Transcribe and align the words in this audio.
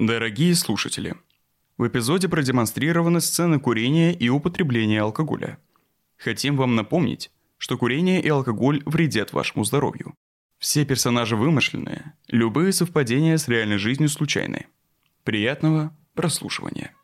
Дорогие 0.00 0.54
слушатели, 0.54 1.14
в 1.76 1.86
эпизоде 1.86 2.26
продемонстрированы 2.26 3.20
сцены 3.20 3.60
курения 3.60 4.14
и 4.14 4.30
употребления 4.30 5.02
алкоголя. 5.02 5.58
Хотим 6.16 6.56
вам 6.56 6.74
напомнить, 6.74 7.30
что 7.58 7.76
курение 7.76 8.22
и 8.22 8.28
алкоголь 8.30 8.82
вредят 8.86 9.34
вашему 9.34 9.62
здоровью. 9.62 10.14
Все 10.58 10.86
персонажи 10.86 11.36
вымышленные, 11.36 12.14
любые 12.28 12.72
совпадения 12.72 13.36
с 13.36 13.46
реальной 13.46 13.76
жизнью 13.76 14.08
случайны. 14.08 14.68
Приятного 15.22 15.94
прослушивания. 16.14 16.94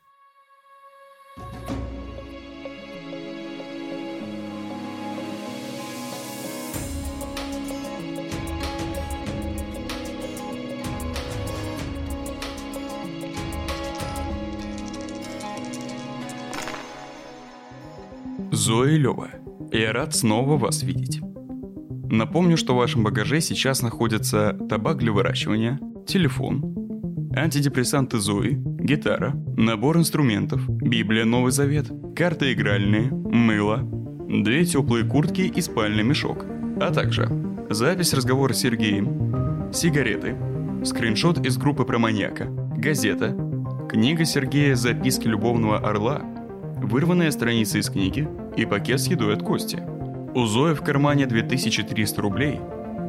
Зоя 18.67 18.95
и 18.95 18.99
Лёва, 18.99 19.29
я 19.71 19.93
рад 19.93 20.13
снова 20.13 20.57
вас 20.57 20.83
видеть. 20.83 21.21
Напомню, 22.11 22.57
что 22.57 22.75
в 22.75 22.79
вашем 22.79 23.05
багаже 23.05 23.41
сейчас 23.41 23.81
находятся 23.81 24.59
табак 24.69 24.99
для 24.99 25.13
выращивания, 25.13 25.79
телефон, 26.05 26.75
антидепрессанты 27.37 28.19
Зои, 28.19 28.61
гитара, 28.81 29.35
набор 29.57 29.99
инструментов, 29.99 30.69
Библия 30.69 31.25
Новый 31.25 31.53
Завет, 31.53 31.93
карты 32.17 32.55
игральные, 32.55 33.13
мыло, 33.13 33.83
две 34.29 34.65
теплые 34.65 35.05
куртки 35.05 35.43
и 35.43 35.61
спальный 35.61 36.03
мешок, 36.03 36.45
а 36.81 36.93
также 36.93 37.29
запись 37.71 38.15
разговора 38.15 38.53
с 38.53 38.59
Сергеем, 38.59 39.71
сигареты, 39.73 40.35
скриншот 40.85 41.47
из 41.47 41.57
группы 41.57 41.85
про 41.85 42.01
маньяка, 42.01 42.47
газета, 42.77 43.29
книга 43.89 44.25
Сергея 44.25 44.75
«Записки 44.75 45.29
любовного 45.29 45.79
орла», 45.79 46.36
вырванная 46.77 47.31
страница 47.31 47.79
из 47.79 47.89
книги 47.89 48.29
и 48.57 48.67
пакет 48.67 49.01
с 49.01 49.07
едой 49.07 49.35
от 49.35 49.43
Кости. 49.43 49.83
У 50.35 50.45
Зои 50.45 50.75
в 50.75 50.83
кармане 50.83 51.27
2300 51.27 52.23
рублей, 52.23 52.61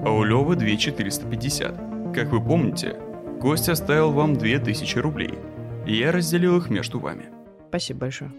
а 0.05 0.11
у 0.11 0.23
Лёвы 0.23 0.55
2450. 0.55 2.13
Как 2.15 2.31
вы 2.31 2.41
помните, 2.41 2.95
Костя 3.41 3.73
оставил 3.73 4.11
вам 4.11 4.35
2000 4.35 4.97
рублей. 4.99 5.33
И 5.85 5.95
я 5.95 6.11
разделил 6.11 6.57
их 6.57 6.69
между 6.69 6.99
вами. 6.99 7.25
Спасибо 7.69 8.01
большое. 8.01 8.31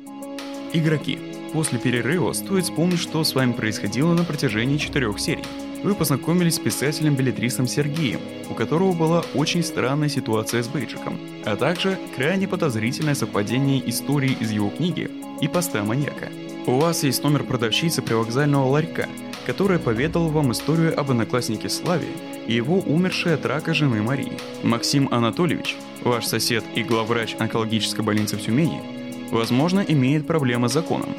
Игроки, 0.72 1.19
после 1.53 1.78
перерыва 1.78 2.33
стоит 2.33 2.64
вспомнить, 2.64 2.98
что 2.98 3.25
с 3.25 3.34
вами 3.34 3.53
происходило 3.53 4.12
на 4.14 4.25
протяжении 4.25 4.77
четырех 4.77 5.19
серий. 5.19 5.44
Вы 5.83 5.94
познакомились 5.94 6.56
с 6.56 6.58
писателем-билетристом 6.58 7.66
Сергеем, 7.66 8.20
у 8.50 8.55
которого 8.55 8.92
была 8.92 9.22
очень 9.34 9.62
странная 9.62 10.08
ситуация 10.08 10.62
с 10.62 10.69
бейджиком, 10.69 11.19
а 11.44 11.56
также 11.56 11.98
крайне 12.16 12.48
подозрительное 12.48 13.14
совпадение 13.14 13.88
истории 13.88 14.36
из 14.41 14.50
его 14.50 14.70
книги 14.70 15.08
и 15.41 15.48
поста 15.48 15.84
маньяка. 15.84 16.28
У 16.67 16.78
вас 16.78 17.03
есть 17.03 17.22
номер 17.22 17.44
продавщицы 17.44 18.03
привокзального 18.03 18.67
ларька, 18.67 19.08
которая 19.47 19.78
поведала 19.78 20.28
вам 20.28 20.53
историю 20.53 20.98
об 20.98 21.11
однокласснике 21.11 21.69
Славе 21.69 22.08
и 22.47 22.53
его 22.53 22.81
умершей 22.81 23.34
от 23.34 23.47
рака 23.47 23.72
жены 23.72 24.03
Марии. 24.03 24.33
Максим 24.62 25.09
Анатольевич, 25.11 25.77
ваш 26.03 26.27
сосед 26.27 26.64
и 26.75 26.83
главврач 26.83 27.36
онкологической 27.39 28.05
больницы 28.05 28.36
в 28.36 28.42
Тюмени, 28.42 28.83
возможно, 29.31 29.81
имеет 29.81 30.27
проблемы 30.27 30.69
с 30.69 30.72
законом, 30.72 31.11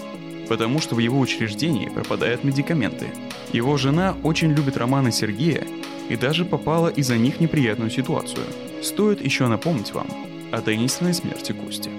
потому 0.47 0.79
что 0.79 0.95
в 0.95 0.99
его 0.99 1.19
учреждении 1.19 1.89
пропадают 1.89 2.43
медикаменты. 2.43 3.07
Его 3.51 3.77
жена 3.77 4.15
очень 4.23 4.51
любит 4.53 4.77
романы 4.77 5.11
Сергея 5.11 5.65
и 6.09 6.15
даже 6.15 6.45
попала 6.45 6.89
из-за 6.89 7.17
них 7.17 7.37
в 7.37 7.39
неприятную 7.39 7.89
ситуацию. 7.89 8.45
Стоит 8.83 9.23
еще 9.23 9.47
напомнить 9.47 9.93
вам 9.93 10.07
о 10.51 10.61
таинственной 10.61 11.13
смерти 11.13 11.51
Кости. 11.51 11.89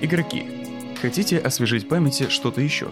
Игроки, 0.00 0.44
хотите 1.04 1.36
освежить 1.38 1.84
в 1.84 1.88
памяти 1.88 2.30
что-то 2.30 2.62
еще? 2.62 2.88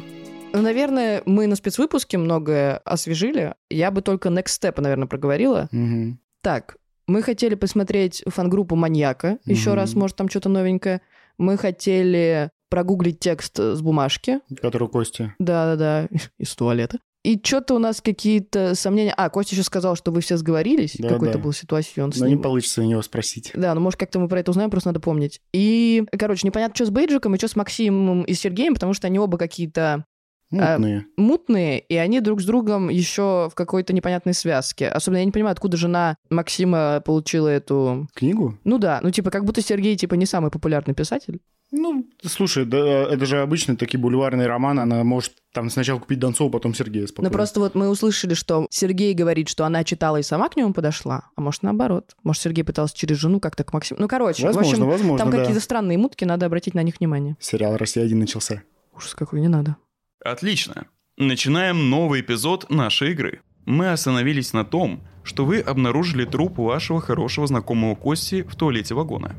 Ну, 0.52 0.60
наверное, 0.60 1.22
мы 1.24 1.46
на 1.46 1.56
спецвыпуске 1.56 2.18
многое 2.18 2.76
освежили. 2.84 3.54
Я 3.70 3.90
бы 3.90 4.02
только 4.02 4.28
Next 4.28 4.60
Step, 4.60 4.78
наверное, 4.82 5.06
проговорила. 5.08 5.68
Мгм. 5.72 6.20
Так, 6.42 6.76
мы 7.06 7.22
хотели 7.22 7.54
посмотреть 7.54 8.22
фан-группу 8.26 8.76
«Маньяка». 8.76 9.38
Еще 9.46 9.70
Мгм. 9.70 9.76
раз, 9.78 9.94
может, 9.94 10.16
там 10.18 10.28
что-то 10.28 10.50
новенькое. 10.50 11.00
Мы 11.38 11.56
хотели 11.56 12.50
прогуглить 12.68 13.18
текст 13.18 13.58
с 13.58 13.80
бумажки. 13.80 14.40
Который 14.60 14.88
Костя. 14.88 15.34
Да-да-да, 15.38 16.08
из 16.38 16.54
туалета. 16.54 16.98
И 17.24 17.40
что-то 17.42 17.74
у 17.74 17.78
нас 17.78 18.00
какие-то 18.00 18.74
сомнения. 18.74 19.14
А, 19.16 19.30
Костя 19.30 19.54
еще 19.54 19.62
сказал, 19.62 19.94
что 19.94 20.10
вы 20.10 20.20
все 20.22 20.36
сговорились. 20.36 20.96
Да, 20.98 21.08
Какой-то 21.08 21.38
да. 21.38 21.44
был 21.44 21.52
ситуацион 21.52 22.12
с 22.12 22.18
Но 22.18 22.26
не 22.26 22.32
ним. 22.32 22.42
получится 22.42 22.80
у 22.80 22.84
него 22.84 23.00
спросить. 23.02 23.52
Да, 23.54 23.74
ну 23.74 23.80
может 23.80 23.98
как-то 24.00 24.18
мы 24.18 24.26
про 24.28 24.40
это 24.40 24.50
узнаем, 24.50 24.70
просто 24.70 24.88
надо 24.88 24.98
помнить. 25.00 25.40
И, 25.52 26.04
короче, 26.18 26.46
непонятно, 26.46 26.74
что 26.74 26.86
с 26.86 26.90
Бейджиком 26.90 27.34
и 27.34 27.38
что 27.38 27.46
с 27.46 27.54
Максимом 27.54 28.22
и 28.22 28.34
Сергеем, 28.34 28.74
потому 28.74 28.92
что 28.92 29.06
они 29.06 29.20
оба 29.20 29.38
какие-то 29.38 30.04
Мутные. 30.50 31.06
мутные, 31.16 31.78
и 31.80 31.96
они 31.96 32.20
друг 32.20 32.42
с 32.42 32.44
другом 32.44 32.90
еще 32.90 33.48
в 33.50 33.54
какой-то 33.54 33.94
непонятной 33.94 34.34
связке. 34.34 34.88
Особенно 34.88 35.20
я 35.20 35.24
не 35.24 35.30
понимаю, 35.32 35.52
откуда 35.52 35.78
жена 35.78 36.16
Максима 36.28 37.00
получила 37.06 37.48
эту... 37.48 38.06
Книгу? 38.14 38.58
Ну 38.64 38.76
да, 38.78 39.00
ну 39.02 39.10
типа 39.10 39.30
как 39.30 39.44
будто 39.46 39.62
Сергей 39.62 39.96
типа 39.96 40.14
не 40.14 40.26
самый 40.26 40.50
популярный 40.50 40.92
писатель. 40.94 41.40
Ну, 41.72 42.06
слушай, 42.22 42.66
да, 42.66 42.78
это 42.78 43.24
же 43.24 43.40
обычный 43.40 43.76
такой 43.76 43.98
бульварный 43.98 44.46
роман. 44.46 44.78
Она 44.78 45.02
может 45.04 45.32
там 45.52 45.70
сначала 45.70 45.98
купить 45.98 46.18
Донцова, 46.18 46.50
потом 46.50 46.74
Сергея 46.74 47.06
спокойно. 47.06 47.30
Но 47.30 47.32
просто 47.32 47.60
вот 47.60 47.74
мы 47.74 47.88
услышали, 47.88 48.34
что 48.34 48.66
Сергей 48.68 49.14
говорит, 49.14 49.48
что 49.48 49.64
она 49.64 49.82
читала 49.82 50.18
и 50.18 50.22
сама 50.22 50.50
к 50.50 50.56
нему 50.56 50.74
подошла, 50.74 51.30
а 51.34 51.40
может 51.40 51.62
наоборот. 51.62 52.14
Может 52.24 52.42
Сергей 52.42 52.62
пытался 52.62 52.94
через 52.94 53.16
жену 53.16 53.40
как-то 53.40 53.64
к 53.64 53.72
Максиму. 53.72 54.00
Ну 54.00 54.06
короче, 54.06 54.44
Возможно, 54.44 54.70
в 54.70 54.72
общем, 54.72 54.86
возможно, 54.90 55.18
там 55.18 55.30
да. 55.30 55.38
какие-то 55.38 55.62
странные 55.62 55.96
мутки, 55.96 56.24
надо 56.24 56.44
обратить 56.44 56.74
на 56.74 56.82
них 56.82 57.00
внимание. 57.00 57.36
Сериал 57.40 57.76
«Россия-1» 57.78 58.14
начался. 58.16 58.62
Ужас 58.94 59.14
какой, 59.14 59.40
не 59.40 59.48
надо. 59.48 59.76
Отлично. 60.22 60.86
Начинаем 61.16 61.88
новый 61.88 62.20
эпизод 62.20 62.68
нашей 62.68 63.12
игры. 63.12 63.40
Мы 63.64 63.90
остановились 63.90 64.52
на 64.52 64.64
том, 64.64 65.00
что 65.22 65.46
вы 65.46 65.60
обнаружили 65.60 66.26
труп 66.26 66.58
вашего 66.58 67.00
хорошего 67.00 67.46
знакомого 67.46 67.94
Кости 67.94 68.42
в 68.42 68.56
туалете 68.56 68.94
вагона. 68.94 69.36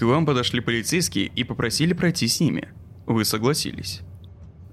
К 0.00 0.04
вам 0.04 0.24
подошли 0.24 0.60
полицейские 0.60 1.26
и 1.26 1.44
попросили 1.44 1.92
пройти 1.92 2.26
с 2.26 2.40
ними. 2.40 2.70
Вы 3.04 3.26
согласились. 3.26 4.00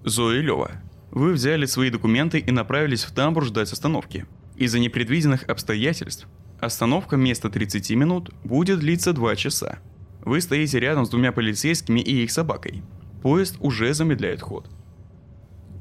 Зоя 0.06 0.40
и 0.40 0.42
Лёва, 0.42 0.72
вы 1.12 1.34
взяли 1.34 1.66
свои 1.66 1.90
документы 1.90 2.40
и 2.40 2.50
направились 2.50 3.04
в 3.04 3.14
тамбур 3.14 3.44
ждать 3.44 3.74
остановки. 3.74 4.26
Из-за 4.56 4.80
непредвиденных 4.80 5.44
обстоятельств 5.50 6.30
остановка 6.62 7.18
вместо 7.18 7.50
30 7.50 7.90
минут 7.98 8.34
будет 8.46 8.80
длиться 8.80 9.12
2 9.12 9.36
часа. 9.36 9.80
Вы 10.22 10.40
стоите 10.40 10.80
рядом 10.80 11.06
с 11.06 11.10
двумя 11.10 11.34
полицейскими 11.34 12.00
и 12.00 12.24
их 12.24 12.32
собакой. 12.32 12.82
Поезд 13.22 13.58
уже 13.60 13.94
замедляет 13.94 14.40
ход. 14.40 14.70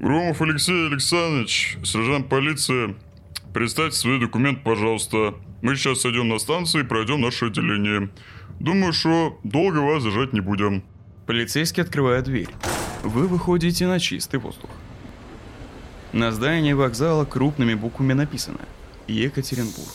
Громов 0.01 0.43
Алексей 0.43 0.89
Александрович, 0.89 1.79
сержант 1.85 2.29
полиции. 2.29 2.97
Представьте 3.55 3.97
свои 3.97 4.19
документы, 4.19 4.63
пожалуйста. 4.65 5.37
Мы 5.63 5.77
сейчас 5.77 6.01
сойдем 6.01 6.27
на 6.27 6.41
станции 6.41 6.81
и 6.81 6.85
пройдем 6.85 7.21
наше 7.21 7.47
отделение. 7.47 8.11
Думаю, 8.61 8.93
что 8.93 9.39
долго 9.45 9.79
вас 9.79 10.03
зажать 10.03 10.33
не 10.33 10.41
будем. 10.41 10.83
Полицейский 11.27 11.83
открывает 11.83 12.25
дверь. 12.25 12.49
Вы 13.03 13.27
выходите 13.27 13.87
на 13.87 14.01
чистый 14.01 14.41
воздух. 14.41 14.71
На 16.13 16.33
здании 16.33 16.73
вокзала 16.73 17.25
крупными 17.25 17.75
буквами 17.75 18.15
написано 18.15 18.61
«Екатеринбург». 19.07 19.93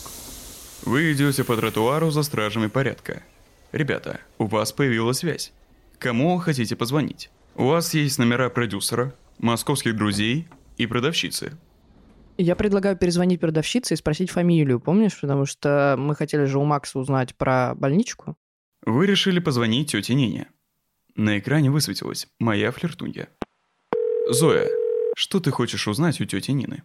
Вы 0.84 1.12
идете 1.12 1.44
по 1.44 1.56
тротуару 1.56 2.10
за 2.10 2.22
стражами 2.22 2.66
порядка. 2.66 3.22
Ребята, 3.72 4.20
у 4.38 4.46
вас 4.46 4.72
появилась 4.72 5.18
связь. 5.18 5.52
Кому 5.98 6.38
хотите 6.38 6.76
позвонить? 6.76 7.30
У 7.54 7.66
вас 7.66 7.94
есть 7.94 8.18
номера 8.18 8.48
продюсера, 8.50 9.14
московских 9.38 9.96
друзей 9.96 10.48
и 10.76 10.86
продавщицы. 10.86 11.52
Я 12.38 12.56
предлагаю 12.56 12.96
перезвонить 12.96 13.40
продавщице 13.40 13.94
и 13.94 13.96
спросить 13.96 14.30
фамилию, 14.30 14.80
помнишь? 14.80 15.20
Потому 15.20 15.46
что 15.46 15.96
мы 15.98 16.16
хотели 16.16 16.44
же 16.44 16.58
у 16.58 16.64
Макса 16.64 16.98
узнать 16.98 17.34
про 17.36 17.74
больничку. 17.74 18.36
Вы 18.84 19.06
решили 19.06 19.38
позвонить 19.38 19.92
тете 19.92 20.14
Нине. 20.14 20.48
На 21.14 21.38
экране 21.38 21.70
высветилась 21.70 22.26
«Моя 22.40 22.72
флиртунья». 22.72 23.28
Зоя, 24.26 24.66
что 25.14 25.38
ты 25.38 25.52
хочешь 25.52 25.86
узнать 25.86 26.20
у 26.20 26.24
тети 26.24 26.50
Нины? 26.50 26.82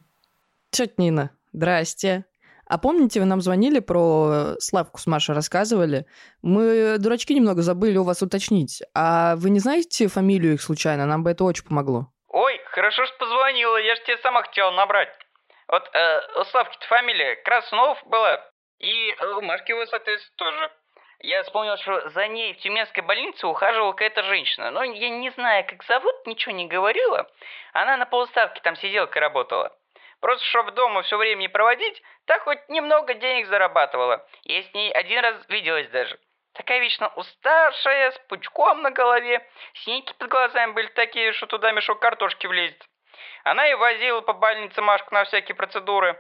Тетя 0.70 0.94
Нина, 0.98 1.32
здрасте. 1.54 2.26
А 2.68 2.78
помните, 2.78 3.20
вы 3.20 3.26
нам 3.26 3.42
звонили 3.42 3.80
про 3.80 4.56
Славку 4.60 5.00
с 5.00 5.08
Машей 5.08 5.34
рассказывали? 5.34 6.06
Мы, 6.44 6.98
дурачки, 7.00 7.34
немного 7.34 7.64
забыли 7.64 7.98
у 7.98 8.04
вас 8.04 8.22
уточнить. 8.22 8.84
А 8.94 9.36
вы 9.38 9.50
не 9.50 9.60
знаете 9.60 10.08
фамилию 10.08 10.54
их 10.54 10.62
случайно? 10.62 11.06
Нам 11.06 11.24
бы 11.24 11.32
это 11.32 11.46
очень 11.46 11.66
помогло. 11.66 12.12
Ой, 12.28 12.60
хорошо, 12.72 13.06
что 13.08 13.18
позвонила, 13.18 13.78
я 13.78 13.96
ж 13.96 14.00
тебе 14.06 14.18
сама 14.18 14.44
хотела 14.44 14.70
набрать. 14.72 15.10
Вот 15.68 15.84
э, 15.94 16.42
у 16.42 16.44
Славки-то 16.46 16.86
фамилия 16.88 17.38
Краснов 17.44 17.98
была, 18.06 18.40
и 18.80 19.12
э, 19.12 19.34
у 19.38 19.42
Машки 19.42 19.72
его, 19.72 19.86
соответственно, 19.88 20.36
тоже. 20.38 20.72
Я 21.20 21.42
вспомнил, 21.44 21.78
что 21.78 22.10
за 22.10 22.28
ней 22.28 22.54
в 22.54 22.60
тюменской 22.60 23.02
больнице 23.02 23.48
ухаживала 23.48 23.92
какая-то 23.92 24.24
женщина. 24.24 24.70
Но 24.70 24.84
я 24.84 25.10
не 25.10 25.32
знаю, 25.32 25.66
как 25.66 25.84
зовут, 25.84 26.28
ничего 26.28 26.54
не 26.54 26.68
говорила. 26.68 27.30
Она 27.74 27.98
на 27.98 28.06
полставки 28.06 28.60
там 28.60 28.76
сиделкой 28.76 29.22
работала. 29.22 29.76
Просто, 30.20 30.46
чтобы 30.46 30.72
дома 30.72 31.02
все 31.04 31.18
время 31.18 31.42
не 31.42 31.48
проводить, 31.48 32.02
так 32.26 32.44
хоть 32.44 32.70
немного 32.70 33.14
денег 33.16 33.48
зарабатывала. 33.48 34.28
Я 34.44 34.62
с 34.62 34.74
ней 34.74 34.92
один 34.92 35.20
раз 35.20 35.36
виделась 35.48 35.88
даже. 35.90 36.20
Такая 36.54 36.80
вечно 36.80 37.12
уставшая, 37.16 38.12
с 38.12 38.20
пучком 38.30 38.82
на 38.82 38.90
голове, 38.90 39.48
синяки 39.74 40.14
под 40.14 40.30
глазами 40.30 40.72
были 40.72 40.88
такие, 40.88 41.34
что 41.34 41.46
туда 41.46 41.72
мешок 41.72 42.00
картошки 42.00 42.48
влезет. 42.48 42.84
Она 43.44 43.68
и 43.70 43.76
возила 43.76 44.22
по 44.22 44.34
больнице 44.34 44.82
Машку 44.82 45.14
на 45.14 45.24
всякие 45.26 45.56
процедуры. 45.56 46.20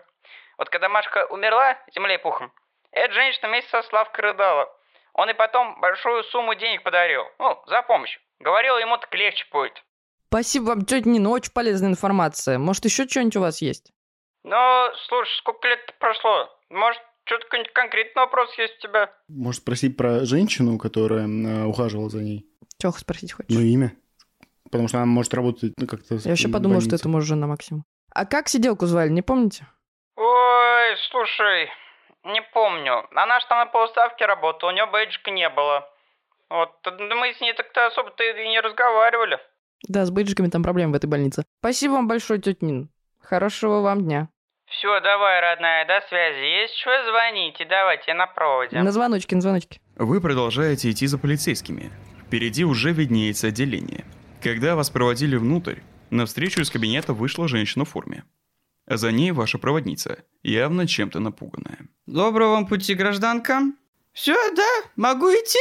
Вот 0.57 0.69
когда 0.69 0.89
Машка 0.89 1.25
умерла, 1.27 1.77
землей 1.93 2.19
пухом, 2.19 2.51
эта 2.91 3.13
женщина 3.13 3.47
вместе 3.47 3.69
со 3.69 3.81
Славкой 3.83 4.25
рыдала. 4.25 4.76
Он 5.17 5.29
и 5.29 5.33
потом 5.33 5.79
большую 5.81 6.23
сумму 6.25 6.55
денег 6.55 6.83
подарил. 6.83 7.23
Ну, 7.39 7.59
за 7.65 7.81
помощь. 7.81 8.19
Говорил, 8.39 8.77
ему 8.77 8.97
так 8.97 9.13
легче 9.15 9.45
будет. 9.51 9.73
Спасибо 10.27 10.65
вам, 10.65 10.85
тетя 10.85 11.09
Нина, 11.09 11.29
очень 11.29 11.51
полезная 11.51 11.89
информация. 11.89 12.59
Может, 12.59 12.85
еще 12.85 13.07
что-нибудь 13.07 13.35
у 13.37 13.41
вас 13.41 13.61
есть? 13.61 13.91
Ну, 14.43 14.89
слушай, 15.07 15.35
сколько 15.39 15.67
лет 15.67 15.79
прошло? 15.99 16.49
Может, 16.69 17.01
что-то 17.25 17.45
какой-нибудь 17.45 17.73
конкретный 17.73 18.21
вопрос 18.21 18.55
есть 18.59 18.77
у 18.77 18.87
тебя? 18.87 19.11
Может, 19.27 19.61
спросить 19.61 19.97
про 19.97 20.23
женщину, 20.23 20.77
которая 20.77 21.27
э, 21.27 21.65
ухаживала 21.65 22.09
за 22.09 22.21
ней? 22.21 22.45
Чего 22.79 22.91
спросить 22.91 23.33
хочешь? 23.33 23.49
Ну, 23.49 23.61
имя. 23.61 23.95
Потому 24.65 24.87
что 24.87 24.97
она 24.97 25.07
может 25.07 25.33
работать 25.33 25.73
ну, 25.77 25.87
как-то... 25.87 26.15
Я 26.15 26.29
вообще 26.29 26.47
подумал, 26.47 26.79
что 26.81 26.95
это 26.95 27.09
может 27.09 27.27
жена 27.27 27.47
Максима. 27.47 27.83
А 28.13 28.25
как 28.25 28.49
сиделку 28.49 28.85
звали, 28.85 29.09
не 29.09 29.23
помните? 29.23 29.65
Ой, 30.15 30.97
слушай, 31.09 31.69
не 32.27 32.41
помню. 32.41 33.05
Она 33.15 33.39
же 33.39 33.47
там 33.47 33.59
на 33.59 33.65
полставки 33.65 34.23
работала, 34.23 34.69
у 34.69 34.73
нее 34.73 34.85
бейджика 34.85 35.31
не 35.31 35.49
было. 35.49 35.87
Вот, 36.49 36.71
мы 36.85 37.33
с 37.33 37.41
ней 37.41 37.53
так-то 37.53 37.87
особо-то 37.87 38.23
и 38.23 38.47
не 38.47 38.59
разговаривали. 38.61 39.39
Да, 39.87 40.05
с 40.05 40.11
бейджиками 40.11 40.49
там 40.49 40.63
проблемы 40.63 40.93
в 40.93 40.95
этой 40.95 41.07
больнице. 41.07 41.43
Спасибо 41.59 41.93
вам 41.93 42.07
большое, 42.07 42.41
тетя 42.41 42.65
Нин. 42.65 42.89
Хорошего 43.21 43.81
вам 43.81 44.03
дня. 44.03 44.29
Все, 44.67 44.99
давай, 44.99 45.39
родная, 45.41 45.85
до 45.85 46.05
связи. 46.07 46.43
Есть 46.61 46.75
что, 46.75 46.91
звоните, 47.05 47.65
давайте, 47.65 48.13
на 48.13 48.27
проводе. 48.27 48.81
На 48.81 48.91
звоночке, 48.91 49.35
на 49.35 49.41
звоночке. 49.41 49.79
Вы 49.95 50.19
продолжаете 50.19 50.91
идти 50.91 51.07
за 51.07 51.17
полицейскими. 51.17 51.91
Впереди 52.25 52.65
уже 52.65 52.91
виднеется 52.91 53.47
отделение. 53.47 54.05
Когда 54.41 54.75
вас 54.75 54.89
проводили 54.89 55.37
внутрь, 55.37 55.79
навстречу 56.09 56.61
из 56.61 56.69
кабинета 56.69 57.13
вышла 57.13 57.47
женщина 57.47 57.85
в 57.85 57.89
форме. 57.89 58.23
А 58.87 58.95
за 58.95 59.11
ней 59.11 59.31
ваша 59.31 59.57
проводница, 59.57 60.23
явно 60.43 60.87
чем-то 60.87 61.19
напуганная. 61.19 61.89
Доброго 62.05 62.51
вам 62.51 62.67
пути, 62.67 62.95
гражданка. 62.95 63.61
Все, 64.13 64.33
да, 64.55 64.89
могу 64.95 65.27
идти? 65.27 65.59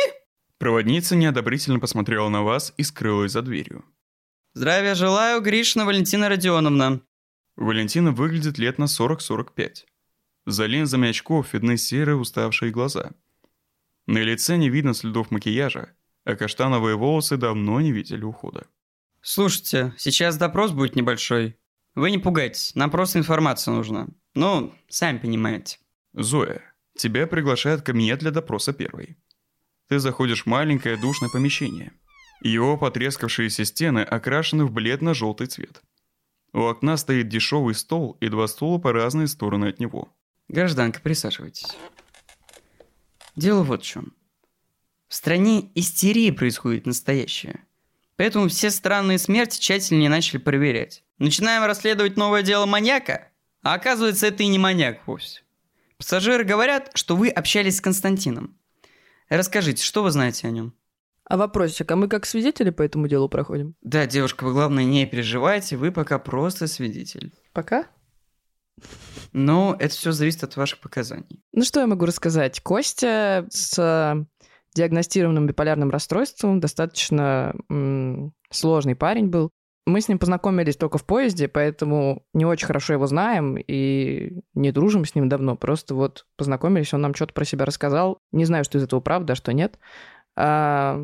Проводница 0.59 1.17
неодобрительно 1.17 1.81
посмотрела 1.81 2.29
на 2.29 2.43
вас 2.43 2.73
и 2.77 2.85
скрылась 2.85 3.33
за 3.33 3.43
дверью. 3.43 3.85
Здравия 4.55 4.95
желаю, 4.95 5.43
Гришна 5.43 5.85
Валентина 5.85 6.29
Родионовна. 6.29 7.01
Валентина 7.57 8.13
выглядит 8.13 8.59
лет 8.59 8.79
на 8.79 8.85
40-45. 8.85 9.85
За 10.47 10.67
линзами 10.67 11.09
очков 11.09 11.53
видны 11.53 11.77
серые 11.77 12.17
уставшие 12.17 12.71
глаза. 12.71 13.11
На 14.07 14.19
лице 14.19 14.57
не 14.57 14.71
видно 14.71 14.95
следов 14.95 15.33
макияжа, 15.33 15.91
а 16.25 16.37
каштановые 16.37 16.95
волосы 16.95 17.37
давно 17.37 17.81
не 17.81 17.91
видели 17.91 18.23
ухода. 18.23 18.69
Слушайте, 19.21 19.95
сейчас 19.99 20.39
допрос 20.39 20.71
будет 20.71 20.95
небольшой. 20.95 21.59
Вы 21.97 22.11
не 22.11 22.19
пугайтесь, 22.19 22.75
нам 22.75 22.91
просто 22.91 23.19
информация 23.19 23.73
нужна. 23.73 24.07
Ну, 24.35 24.75
сами 24.87 25.17
понимаете. 25.17 25.79
Зоя, 26.13 26.61
тебя 26.95 27.27
приглашают 27.27 27.81
в 27.81 27.85
кабинет 27.85 28.19
для 28.19 28.31
допроса 28.31 28.75
первой. 28.75 29.17
Ты 29.89 29.99
заходишь 29.99 30.43
в 30.43 30.47
маленькое 30.47 30.99
душное 30.99 31.31
помещение. 31.31 31.93
Его 32.43 32.77
потрескавшиеся 32.77 33.65
стены 33.65 34.01
окрашены 34.01 34.67
в 34.67 34.73
бледно-желтый 34.73 35.47
цвет. 35.47 35.83
У 36.53 36.61
окна 36.61 36.99
стоит 36.99 37.29
дешевый 37.29 37.75
стол 37.75 38.19
и 38.21 38.29
два 38.29 38.47
стула 38.47 38.79
по 38.79 38.93
разные 38.93 39.27
стороны 39.27 39.67
от 39.67 39.81
него. 39.81 40.15
Гражданка, 40.49 41.01
присаживайтесь. 41.01 41.79
Дело 43.37 43.63
вот 43.63 43.83
в 43.83 43.87
чем. 43.87 44.13
В 45.09 45.15
стране 45.15 45.71
истерия 45.75 46.31
происходит 46.33 46.85
настоящая. 46.85 47.65
Поэтому 48.17 48.49
все 48.49 48.71
странные 48.71 49.19
смерти 49.19 49.59
тщательнее 49.59 50.09
начали 50.09 50.39
проверять. 50.39 51.05
Начинаем 51.19 51.65
расследовать 51.65 52.17
новое 52.17 52.43
дело 52.43 52.67
маньяка, 52.67 53.29
а 53.63 53.75
оказывается, 53.75 54.27
это 54.27 54.43
и 54.43 54.47
не 54.47 54.59
маньяк 54.59 55.07
вовсе. 55.07 55.43
Пассажиры 55.99 56.45
говорят, 56.45 56.91
что 56.95 57.17
вы 57.17 57.29
общались 57.29 57.79
с 57.79 57.81
Константином. 57.81 58.57
Расскажите, 59.29 59.83
что 59.83 60.03
вы 60.03 60.11
знаете 60.11 60.47
о 60.47 60.51
нем? 60.51 60.75
А 61.25 61.37
вопросик, 61.37 61.91
а 61.91 61.97
мы 61.97 62.09
как 62.09 62.25
свидетели 62.25 62.71
по 62.71 62.83
этому 62.83 63.09
делу 63.09 63.29
проходим? 63.29 63.75
Да, 63.81 64.07
девушка, 64.07 64.45
вы 64.45 64.53
главное 64.53 64.85
не 64.85 65.07
переживайте, 65.07 65.77
вы 65.77 65.91
пока 65.91 66.19
просто 66.19 66.69
свидетель. 66.69 67.35
Пока? 67.53 67.87
Но 69.33 69.77
это 69.79 69.95
все 69.95 70.13
зависит 70.13 70.45
от 70.45 70.57
ваших 70.57 70.81
показаний. 70.81 71.43
Ну 71.53 71.65
что 71.65 71.81
я 71.81 71.87
могу 71.87 72.07
рассказать? 72.07 72.61
Костя 72.61 73.47
с 73.51 74.27
диагностированным 74.77 75.47
биполярным 75.47 75.91
расстройством 75.91 76.61
достаточно 76.61 77.55
м- 77.71 78.33
сложный 78.51 78.95
парень 78.95 79.29
был. 79.29 79.51
Мы 79.87 80.01
с 80.01 80.09
ним 80.09 80.19
познакомились 80.19 80.77
только 80.77 80.99
в 80.99 81.05
поезде, 81.05 81.49
поэтому 81.49 82.25
не 82.35 82.45
очень 82.45 82.67
хорошо 82.67 82.93
его 82.95 83.07
знаем 83.07 83.57
и 83.57 84.41
не 84.55 84.73
дружим 84.73 85.05
с 85.05 85.15
ним 85.15 85.29
давно. 85.29 85.57
Просто 85.57 85.95
вот 85.95 86.27
познакомились, 86.37 86.93
он 86.93 87.01
нам 87.03 87.15
что-то 87.15 87.33
про 87.33 87.45
себя 87.45 87.65
рассказал. 87.65 88.19
Не 88.33 88.45
знаю, 88.45 88.65
что 88.65 88.79
из 88.79 88.83
этого 88.83 89.01
правда, 89.01 89.33
а 89.33 89.37
что 89.37 89.53
нет. 89.53 89.79
А 90.37 91.01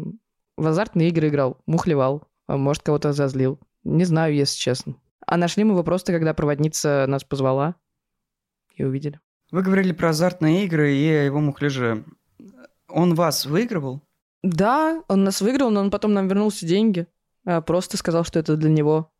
в 0.56 0.66
азартные 0.66 1.08
игры 1.08 1.28
играл, 1.28 1.58
мухлевал, 1.66 2.24
а 2.48 2.56
может, 2.56 2.82
кого-то 2.82 3.08
разозлил. 3.08 3.58
Не 3.84 4.04
знаю, 4.04 4.34
если 4.34 4.58
честно. 4.58 4.96
А 5.26 5.36
нашли 5.36 5.64
мы 5.64 5.72
его 5.72 5.84
просто, 5.84 6.12
когда 6.12 6.34
проводница 6.34 7.06
нас 7.08 7.24
позвала 7.24 7.76
и 8.74 8.84
увидели. 8.84 9.20
Вы 9.52 9.62
говорили 9.62 9.92
про 9.92 10.10
азартные 10.10 10.64
игры 10.64 10.92
и 10.92 11.08
о 11.08 11.24
его 11.24 11.40
мухляже. 11.40 12.04
Он 12.92 13.14
вас 13.14 13.46
выигрывал? 13.46 14.00
Да, 14.42 15.02
он 15.08 15.24
нас 15.24 15.40
выиграл, 15.40 15.70
но 15.70 15.80
он 15.80 15.90
потом 15.90 16.12
нам 16.12 16.28
вернул 16.28 16.50
все 16.50 16.66
деньги. 16.66 17.06
А 17.44 17.60
просто 17.60 17.96
сказал, 17.96 18.24
что 18.24 18.38
это 18.38 18.56
для 18.56 18.70
него 18.70 19.10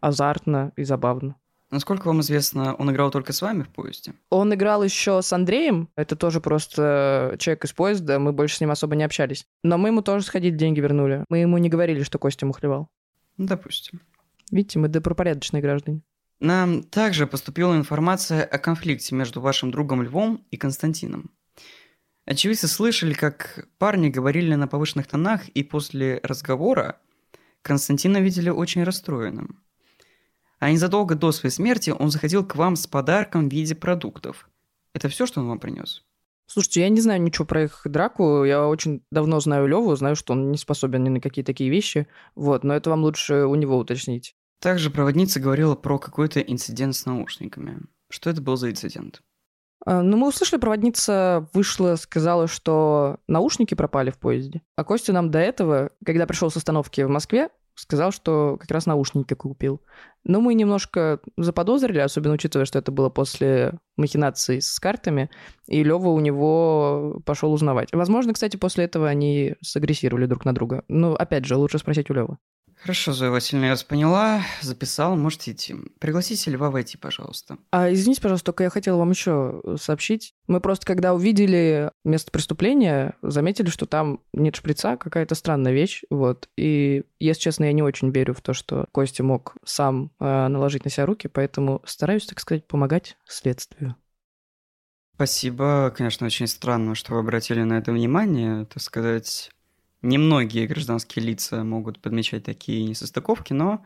азартно 0.00 0.72
и 0.76 0.84
забавно. 0.84 1.36
Насколько 1.70 2.08
вам 2.08 2.20
известно, 2.20 2.74
он 2.74 2.90
играл 2.90 3.10
только 3.10 3.32
с 3.32 3.40
вами 3.40 3.62
в 3.62 3.68
поезде? 3.68 4.12
Он 4.28 4.52
играл 4.52 4.84
еще 4.84 5.22
с 5.22 5.32
Андреем. 5.32 5.88
Это 5.96 6.16
тоже 6.16 6.42
просто 6.42 7.34
человек 7.38 7.64
из 7.64 7.72
поезда. 7.72 8.18
Мы 8.18 8.32
больше 8.32 8.56
с 8.56 8.60
ним 8.60 8.70
особо 8.70 8.94
не 8.94 9.04
общались. 9.04 9.46
Но 9.62 9.78
мы 9.78 9.88
ему 9.88 10.02
тоже 10.02 10.26
сходили, 10.26 10.54
деньги 10.54 10.80
вернули. 10.80 11.24
Мы 11.30 11.38
ему 11.38 11.56
не 11.56 11.70
говорили, 11.70 12.02
что 12.02 12.18
Костя 12.18 12.44
мухлевал. 12.44 12.88
Ну, 13.38 13.46
допустим. 13.46 14.02
Видите, 14.50 14.78
мы 14.80 14.88
добропорядочные 14.88 15.62
граждане. 15.62 16.02
Нам 16.40 16.82
также 16.82 17.26
поступила 17.26 17.74
информация 17.74 18.44
о 18.44 18.58
конфликте 18.58 19.14
между 19.14 19.40
вашим 19.40 19.70
другом 19.70 20.02
Львом 20.02 20.44
и 20.50 20.58
Константином. 20.58 21.30
Очевидцы 22.24 22.68
слышали, 22.68 23.14
как 23.14 23.68
парни 23.78 24.08
говорили 24.08 24.54
на 24.54 24.68
повышенных 24.68 25.08
тонах, 25.08 25.48
и 25.48 25.62
после 25.62 26.20
разговора 26.22 27.00
Константина 27.62 28.18
видели 28.18 28.48
очень 28.48 28.84
расстроенным. 28.84 29.62
А 30.60 30.70
незадолго 30.70 31.16
до 31.16 31.32
своей 31.32 31.52
смерти 31.52 31.90
он 31.90 32.10
заходил 32.10 32.46
к 32.46 32.54
вам 32.54 32.76
с 32.76 32.86
подарком 32.86 33.48
в 33.48 33.52
виде 33.52 33.74
продуктов. 33.74 34.48
Это 34.94 35.08
все, 35.08 35.26
что 35.26 35.40
он 35.40 35.48
вам 35.48 35.58
принес? 35.58 36.04
Слушайте, 36.46 36.82
я 36.82 36.88
не 36.90 37.00
знаю 37.00 37.20
ничего 37.22 37.44
про 37.44 37.64
их 37.64 37.80
драку. 37.84 38.44
Я 38.44 38.68
очень 38.68 39.02
давно 39.10 39.40
знаю 39.40 39.66
Леву, 39.66 39.96
знаю, 39.96 40.14
что 40.14 40.34
он 40.34 40.52
не 40.52 40.58
способен 40.58 41.02
ни 41.02 41.08
на 41.08 41.20
какие 41.20 41.44
такие 41.44 41.70
вещи. 41.70 42.06
Вот, 42.34 42.62
но 42.62 42.74
это 42.74 42.90
вам 42.90 43.02
лучше 43.02 43.46
у 43.46 43.54
него 43.54 43.78
уточнить. 43.78 44.36
Также 44.60 44.90
проводница 44.90 45.40
говорила 45.40 45.74
про 45.74 45.98
какой-то 45.98 46.40
инцидент 46.40 46.94
с 46.94 47.06
наушниками. 47.06 47.80
Что 48.10 48.30
это 48.30 48.42
был 48.42 48.56
за 48.56 48.70
инцидент? 48.70 49.22
А, 49.84 50.02
ну, 50.02 50.16
мы 50.16 50.28
услышали, 50.28 50.60
проводница 50.60 51.48
вышла, 51.52 51.96
сказала, 51.96 52.46
что 52.46 53.18
наушники 53.26 53.74
пропали 53.74 54.10
в 54.10 54.18
поезде. 54.18 54.62
А 54.76 54.84
Костя 54.84 55.12
нам 55.12 55.30
до 55.30 55.38
этого, 55.38 55.90
когда 56.04 56.26
пришел 56.26 56.50
с 56.50 56.56
остановки 56.56 57.00
в 57.00 57.08
Москве, 57.08 57.48
сказал, 57.74 58.12
что 58.12 58.58
как 58.60 58.70
раз 58.70 58.86
наушники 58.86 59.34
купил. 59.34 59.80
Но 60.24 60.40
мы 60.40 60.54
немножко 60.54 61.20
заподозрили, 61.36 61.98
особенно 61.98 62.34
учитывая, 62.34 62.66
что 62.66 62.78
это 62.78 62.92
было 62.92 63.08
после 63.08 63.78
махинации 63.96 64.60
с 64.60 64.78
картами, 64.78 65.30
и 65.66 65.82
Лева 65.82 66.08
у 66.08 66.20
него 66.20 67.20
пошел 67.24 67.52
узнавать. 67.52 67.88
Возможно, 67.92 68.34
кстати, 68.34 68.56
после 68.56 68.84
этого 68.84 69.08
они 69.08 69.56
сагрессировали 69.62 70.26
друг 70.26 70.44
на 70.44 70.54
друга. 70.54 70.84
Но, 70.88 71.14
опять 71.14 71.44
же, 71.44 71.56
лучше 71.56 71.78
спросить 71.78 72.10
у 72.10 72.14
Левы. 72.14 72.36
Хорошо, 72.82 73.12
Зоя 73.12 73.30
Васильевна, 73.30 73.66
я 73.66 73.72
вас 73.74 73.84
поняла, 73.84 74.42
записал, 74.60 75.14
можете 75.16 75.52
идти. 75.52 75.76
Пригласите 76.00 76.50
Льва 76.50 76.68
войти, 76.68 76.98
пожалуйста. 76.98 77.58
А, 77.70 77.92
извините, 77.92 78.20
пожалуйста, 78.20 78.46
только 78.46 78.64
я 78.64 78.70
хотела 78.70 78.96
вам 78.96 79.10
еще 79.10 79.62
сообщить. 79.80 80.34
Мы 80.48 80.60
просто, 80.60 80.84
когда 80.84 81.14
увидели 81.14 81.92
место 82.04 82.32
преступления, 82.32 83.14
заметили, 83.22 83.68
что 83.68 83.86
там 83.86 84.20
нет 84.32 84.56
шприца, 84.56 84.96
какая-то 84.96 85.36
странная 85.36 85.72
вещь, 85.72 86.02
вот. 86.10 86.48
И, 86.56 87.04
если 87.20 87.42
честно, 87.42 87.66
я 87.66 87.72
не 87.72 87.84
очень 87.84 88.10
верю 88.10 88.34
в 88.34 88.40
то, 88.40 88.52
что 88.52 88.86
Костя 88.90 89.22
мог 89.22 89.54
сам 89.64 90.10
э, 90.18 90.48
наложить 90.48 90.84
на 90.84 90.90
себя 90.90 91.06
руки, 91.06 91.28
поэтому 91.28 91.82
стараюсь, 91.86 92.26
так 92.26 92.40
сказать, 92.40 92.66
помогать 92.66 93.16
следствию. 93.28 93.94
Спасибо. 95.14 95.94
Конечно, 95.96 96.26
очень 96.26 96.48
странно, 96.48 96.96
что 96.96 97.14
вы 97.14 97.20
обратили 97.20 97.62
на 97.62 97.74
это 97.74 97.92
внимание, 97.92 98.64
так 98.64 98.82
сказать 98.82 99.52
Немногие 100.02 100.66
гражданские 100.66 101.24
лица 101.24 101.62
могут 101.62 102.00
подмечать 102.00 102.44
такие 102.44 102.84
несостыковки, 102.84 103.52
но 103.52 103.84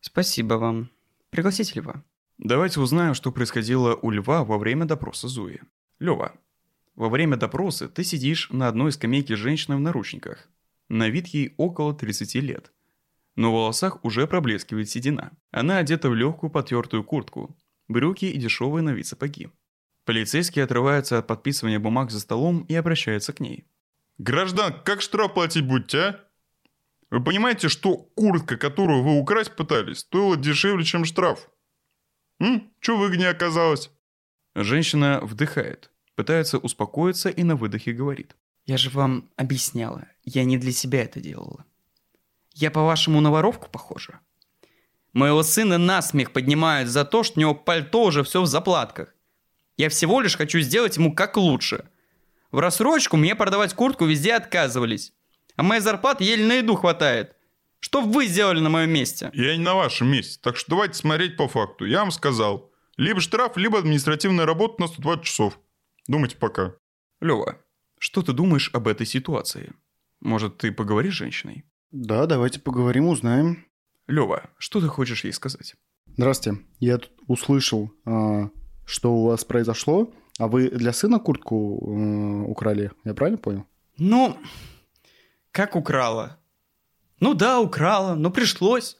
спасибо 0.00 0.54
вам. 0.54 0.88
Пригласите 1.30 1.80
Льва. 1.80 2.04
Давайте 2.38 2.80
узнаем, 2.80 3.14
что 3.14 3.32
происходило 3.32 3.96
у 3.96 4.10
Льва 4.10 4.44
во 4.44 4.56
время 4.56 4.84
допроса 4.84 5.26
Зуи. 5.26 5.60
Лева, 5.98 6.34
Во 6.94 7.08
время 7.08 7.36
допроса 7.36 7.88
ты 7.88 8.04
сидишь 8.04 8.50
на 8.50 8.68
одной 8.68 8.92
скамейке 8.92 9.36
с 9.36 9.38
женщиной 9.38 9.76
в 9.76 9.80
наручниках. 9.80 10.48
На 10.88 11.08
вид 11.08 11.26
ей 11.28 11.54
около 11.56 11.94
30 11.94 12.34
лет. 12.36 12.72
Но 13.34 13.50
в 13.50 13.54
волосах 13.54 14.04
уже 14.04 14.26
проблескивает 14.26 14.90
седина. 14.90 15.32
Она 15.50 15.78
одета 15.78 16.10
в 16.10 16.14
легкую 16.14 16.50
потертую 16.50 17.02
куртку, 17.02 17.56
брюки 17.88 18.26
и 18.26 18.36
дешевые 18.38 18.82
на 18.82 18.90
вид 18.90 19.06
сапоги. 19.06 19.48
Полицейский 20.04 20.62
отрывается 20.62 21.18
от 21.18 21.26
подписывания 21.26 21.78
бумаг 21.80 22.10
за 22.10 22.20
столом 22.20 22.64
и 22.68 22.74
обращается 22.74 23.32
к 23.32 23.40
ней. 23.40 23.64
Граждан, 24.22 24.80
как 24.84 25.00
штраф 25.00 25.34
платить 25.34 25.66
будете, 25.66 25.98
а? 25.98 26.20
Вы 27.10 27.24
понимаете, 27.24 27.68
что 27.68 27.96
куртка, 27.96 28.56
которую 28.56 29.02
вы 29.02 29.18
украсть 29.18 29.56
пытались, 29.56 29.98
стоила 29.98 30.36
дешевле, 30.36 30.84
чем 30.84 31.04
штраф? 31.04 31.50
М? 32.38 32.72
Чё 32.80 32.96
выгоднее 32.96 33.30
оказалось? 33.30 33.90
Женщина 34.54 35.18
вдыхает, 35.24 35.90
пытается 36.14 36.58
успокоиться 36.58 37.30
и 37.30 37.42
на 37.42 37.56
выдохе 37.56 37.92
говорит. 37.92 38.36
Я 38.64 38.76
же 38.76 38.90
вам 38.90 39.28
объясняла, 39.36 40.06
я 40.22 40.44
не 40.44 40.56
для 40.56 40.70
себя 40.70 41.02
это 41.02 41.18
делала. 41.20 41.64
Я, 42.54 42.70
по-вашему, 42.70 43.20
на 43.20 43.32
воровку 43.32 43.68
похожа? 43.70 44.20
Моего 45.12 45.42
сына 45.42 45.78
насмех 45.78 46.32
поднимают 46.32 46.88
за 46.88 47.04
то, 47.04 47.24
что 47.24 47.38
у 47.38 47.40
него 47.40 47.56
пальто 47.56 48.04
уже 48.04 48.22
все 48.22 48.40
в 48.40 48.46
заплатках. 48.46 49.16
Я 49.76 49.88
всего 49.88 50.20
лишь 50.20 50.36
хочу 50.36 50.60
сделать 50.60 50.96
ему 50.96 51.12
как 51.12 51.36
лучше. 51.36 51.88
В 52.52 52.58
рассрочку 52.58 53.16
мне 53.16 53.34
продавать 53.34 53.72
куртку 53.72 54.04
везде 54.04 54.34
отказывались. 54.34 55.14
А 55.56 55.62
моей 55.62 55.80
зарплаты 55.80 56.24
еле 56.24 56.46
на 56.46 56.52
еду 56.54 56.76
хватает. 56.76 57.34
Что 57.80 58.02
вы 58.02 58.26
сделали 58.26 58.60
на 58.60 58.68
моем 58.68 58.90
месте? 58.90 59.30
Я 59.32 59.56
не 59.56 59.62
на 59.62 59.74
вашем 59.74 60.08
месте, 60.08 60.38
так 60.40 60.56
что 60.56 60.70
давайте 60.70 60.94
смотреть 60.94 61.36
по 61.36 61.48
факту. 61.48 61.86
Я 61.86 62.00
вам 62.00 62.10
сказал. 62.10 62.70
Либо 62.98 63.20
штраф, 63.20 63.56
либо 63.56 63.78
административная 63.78 64.44
работа 64.44 64.82
на 64.82 64.86
120 64.86 65.24
часов. 65.24 65.58
Думайте 66.06 66.36
пока. 66.36 66.74
Лёва, 67.20 67.58
что 67.98 68.22
ты 68.22 68.32
думаешь 68.32 68.70
об 68.74 68.86
этой 68.86 69.06
ситуации? 69.06 69.72
Может, 70.20 70.58
ты 70.58 70.72
поговоришь 70.72 71.14
с 71.14 71.18
женщиной? 71.18 71.64
Да, 71.90 72.26
давайте 72.26 72.60
поговорим, 72.60 73.08
узнаем. 73.08 73.66
Лёва, 74.06 74.50
что 74.58 74.80
ты 74.80 74.88
хочешь 74.88 75.24
ей 75.24 75.32
сказать? 75.32 75.74
Здравствуйте. 76.06 76.60
Я 76.80 76.98
тут 76.98 77.12
услышал, 77.26 77.90
а, 78.04 78.50
что 78.84 79.14
у 79.14 79.26
вас 79.26 79.44
произошло. 79.44 80.12
А 80.38 80.48
вы 80.48 80.70
для 80.70 80.92
сына 80.92 81.18
куртку 81.18 81.78
э, 81.80 82.50
украли, 82.50 82.90
я 83.04 83.14
правильно 83.14 83.38
понял? 83.38 83.66
Ну, 83.98 84.36
как 85.50 85.76
украла? 85.76 86.38
Ну 87.20 87.34
да, 87.34 87.60
украла, 87.60 88.14
но 88.14 88.30
пришлось. 88.30 88.96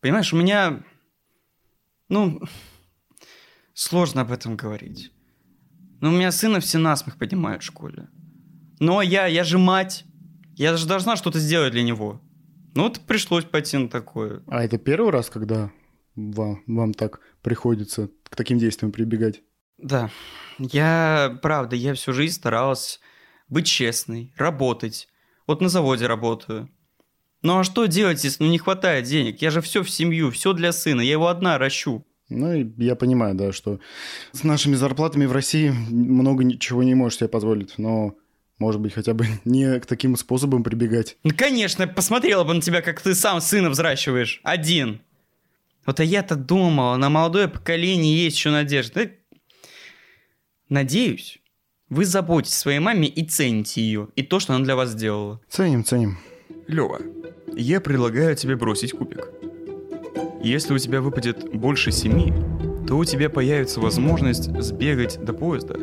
Понимаешь, 0.00 0.32
у 0.32 0.36
меня... 0.36 0.84
Ну, 2.08 2.40
сложно 3.72 4.22
об 4.22 4.32
этом 4.32 4.56
говорить. 4.56 5.12
Но 6.00 6.10
у 6.10 6.12
меня 6.12 6.32
сына 6.32 6.60
все 6.60 6.78
насмех 6.78 7.16
поднимают 7.16 7.62
в 7.62 7.66
школе. 7.66 8.08
Но 8.80 9.00
я, 9.00 9.26
я 9.26 9.44
же 9.44 9.58
мать. 9.58 10.04
Я 10.56 10.76
же 10.76 10.86
должна 10.86 11.16
что-то 11.16 11.38
сделать 11.38 11.72
для 11.72 11.82
него. 11.82 12.20
Ну 12.74 12.82
вот 12.82 13.00
пришлось 13.00 13.44
пойти 13.44 13.78
на 13.78 13.88
такое. 13.88 14.42
А 14.46 14.62
это 14.62 14.78
первый 14.78 15.10
раз, 15.10 15.30
когда 15.30 15.70
вам, 16.16 16.62
вам 16.66 16.92
так 16.92 17.20
приходится 17.40 18.10
к 18.28 18.36
таким 18.36 18.58
действиям 18.58 18.92
прибегать? 18.92 19.42
Да, 19.78 20.10
я, 20.58 21.38
правда, 21.42 21.76
я 21.76 21.94
всю 21.94 22.12
жизнь 22.12 22.34
старалась 22.34 23.00
быть 23.48 23.66
честной, 23.66 24.32
работать. 24.36 25.08
Вот 25.46 25.60
на 25.60 25.68
заводе 25.68 26.06
работаю. 26.06 26.70
Ну 27.42 27.58
а 27.58 27.64
что 27.64 27.84
делать, 27.86 28.24
если 28.24 28.42
ну, 28.42 28.50
не 28.50 28.58
хватает 28.58 29.04
денег? 29.04 29.42
Я 29.42 29.50
же 29.50 29.60
все 29.60 29.82
в 29.82 29.90
семью, 29.90 30.30
все 30.30 30.54
для 30.54 30.72
сына, 30.72 31.02
я 31.02 31.12
его 31.12 31.28
одна 31.28 31.58
ращу. 31.58 32.06
Ну, 32.30 32.54
и 32.54 32.66
я 32.78 32.94
понимаю, 32.94 33.34
да, 33.34 33.52
что 33.52 33.80
с 34.32 34.44
нашими 34.44 34.74
зарплатами 34.74 35.26
в 35.26 35.32
России 35.32 35.68
много 35.68 36.42
ничего 36.42 36.82
не 36.82 36.94
можешь 36.94 37.18
себе 37.18 37.28
позволить, 37.28 37.76
но, 37.76 38.14
может 38.58 38.80
быть, 38.80 38.94
хотя 38.94 39.12
бы 39.12 39.26
не 39.44 39.78
к 39.78 39.86
таким 39.86 40.16
способам 40.16 40.62
прибегать. 40.62 41.18
Ну, 41.22 41.32
конечно, 41.36 41.86
посмотрела 41.86 42.44
бы 42.44 42.54
на 42.54 42.62
тебя, 42.62 42.80
как 42.80 43.02
ты 43.02 43.14
сам 43.14 43.42
сына 43.42 43.68
взращиваешь. 43.68 44.40
Один. 44.42 45.02
Вот 45.84 46.00
а 46.00 46.04
я-то 46.04 46.34
думала, 46.34 46.96
на 46.96 47.10
молодое 47.10 47.46
поколение 47.46 48.24
есть 48.24 48.38
еще 48.38 48.50
надежда. 48.50 49.10
Надеюсь, 50.68 51.42
вы 51.90 52.06
заботитесь 52.06 52.56
о 52.56 52.60
своей 52.60 52.78
маме 52.78 53.06
и 53.06 53.24
цените 53.24 53.82
ее, 53.82 54.08
и 54.16 54.22
то, 54.22 54.40
что 54.40 54.54
она 54.54 54.64
для 54.64 54.76
вас 54.76 54.90
сделала. 54.90 55.40
Ценим, 55.48 55.84
ценим. 55.84 56.18
Лёва, 56.66 57.00
я 57.54 57.80
предлагаю 57.82 58.34
тебе 58.34 58.56
бросить 58.56 58.92
кубик. 58.92 59.28
Если 60.42 60.72
у 60.72 60.78
тебя 60.78 61.02
выпадет 61.02 61.54
больше 61.54 61.92
семи, 61.92 62.32
то 62.86 62.96
у 62.96 63.04
тебя 63.04 63.28
появится 63.28 63.80
возможность 63.80 64.50
сбегать 64.62 65.22
до 65.22 65.34
поезда 65.34 65.76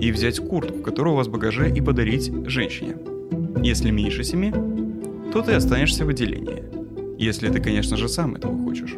и 0.00 0.12
взять 0.12 0.38
куртку, 0.40 0.80
которая 0.80 1.14
у 1.14 1.16
вас 1.16 1.26
в 1.26 1.30
багаже, 1.30 1.70
и 1.70 1.80
подарить 1.80 2.30
женщине. 2.46 2.96
Если 3.62 3.90
меньше 3.90 4.24
семи, 4.24 4.50
то 5.32 5.42
ты 5.42 5.52
останешься 5.52 6.04
в 6.04 6.10
отделении. 6.10 6.64
Если 7.18 7.48
ты, 7.48 7.60
конечно 7.60 7.96
же, 7.96 8.08
сам 8.08 8.36
этого 8.36 8.56
хочешь. 8.64 8.94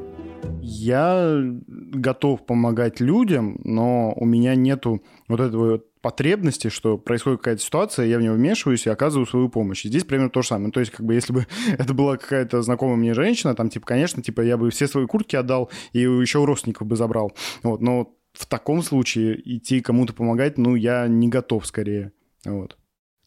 Я 0.70 1.42
готов 1.66 2.46
помогать 2.46 3.00
людям, 3.00 3.60
но 3.64 4.12
у 4.14 4.24
меня 4.24 4.54
нету 4.54 5.02
вот 5.28 5.40
этого 5.40 5.72
вот 5.72 6.00
потребности, 6.00 6.68
что 6.68 6.96
происходит 6.96 7.40
какая-то 7.40 7.62
ситуация, 7.62 8.06
я 8.06 8.18
в 8.18 8.20
нее 8.22 8.32
вмешиваюсь 8.32 8.86
и 8.86 8.90
оказываю 8.90 9.26
свою 9.26 9.48
помощь. 9.48 9.84
И 9.84 9.88
здесь 9.88 10.04
примерно 10.04 10.30
то 10.30 10.42
же 10.42 10.48
самое. 10.48 10.66
Ну, 10.66 10.72
то 10.72 10.80
есть, 10.80 10.92
как 10.92 11.04
бы, 11.04 11.14
если 11.14 11.32
бы 11.32 11.46
это 11.78 11.92
была 11.92 12.16
какая-то 12.16 12.62
знакомая 12.62 12.96
мне 12.96 13.14
женщина, 13.14 13.54
там, 13.54 13.68
типа, 13.68 13.86
конечно, 13.86 14.22
типа, 14.22 14.42
я 14.42 14.56
бы 14.56 14.70
все 14.70 14.86
свои 14.86 15.06
куртки 15.06 15.36
отдал 15.36 15.70
и 15.92 16.00
еще 16.00 16.38
у 16.38 16.46
родственников 16.46 16.86
бы 16.86 16.96
забрал. 16.96 17.32
Вот, 17.62 17.80
но 17.80 18.14
в 18.32 18.46
таком 18.46 18.82
случае 18.82 19.40
идти 19.56 19.80
кому-то 19.80 20.12
помогать, 20.12 20.56
ну, 20.56 20.74
я 20.74 21.06
не 21.08 21.28
готов 21.28 21.66
скорее. 21.66 22.12
Вот. 22.44 22.78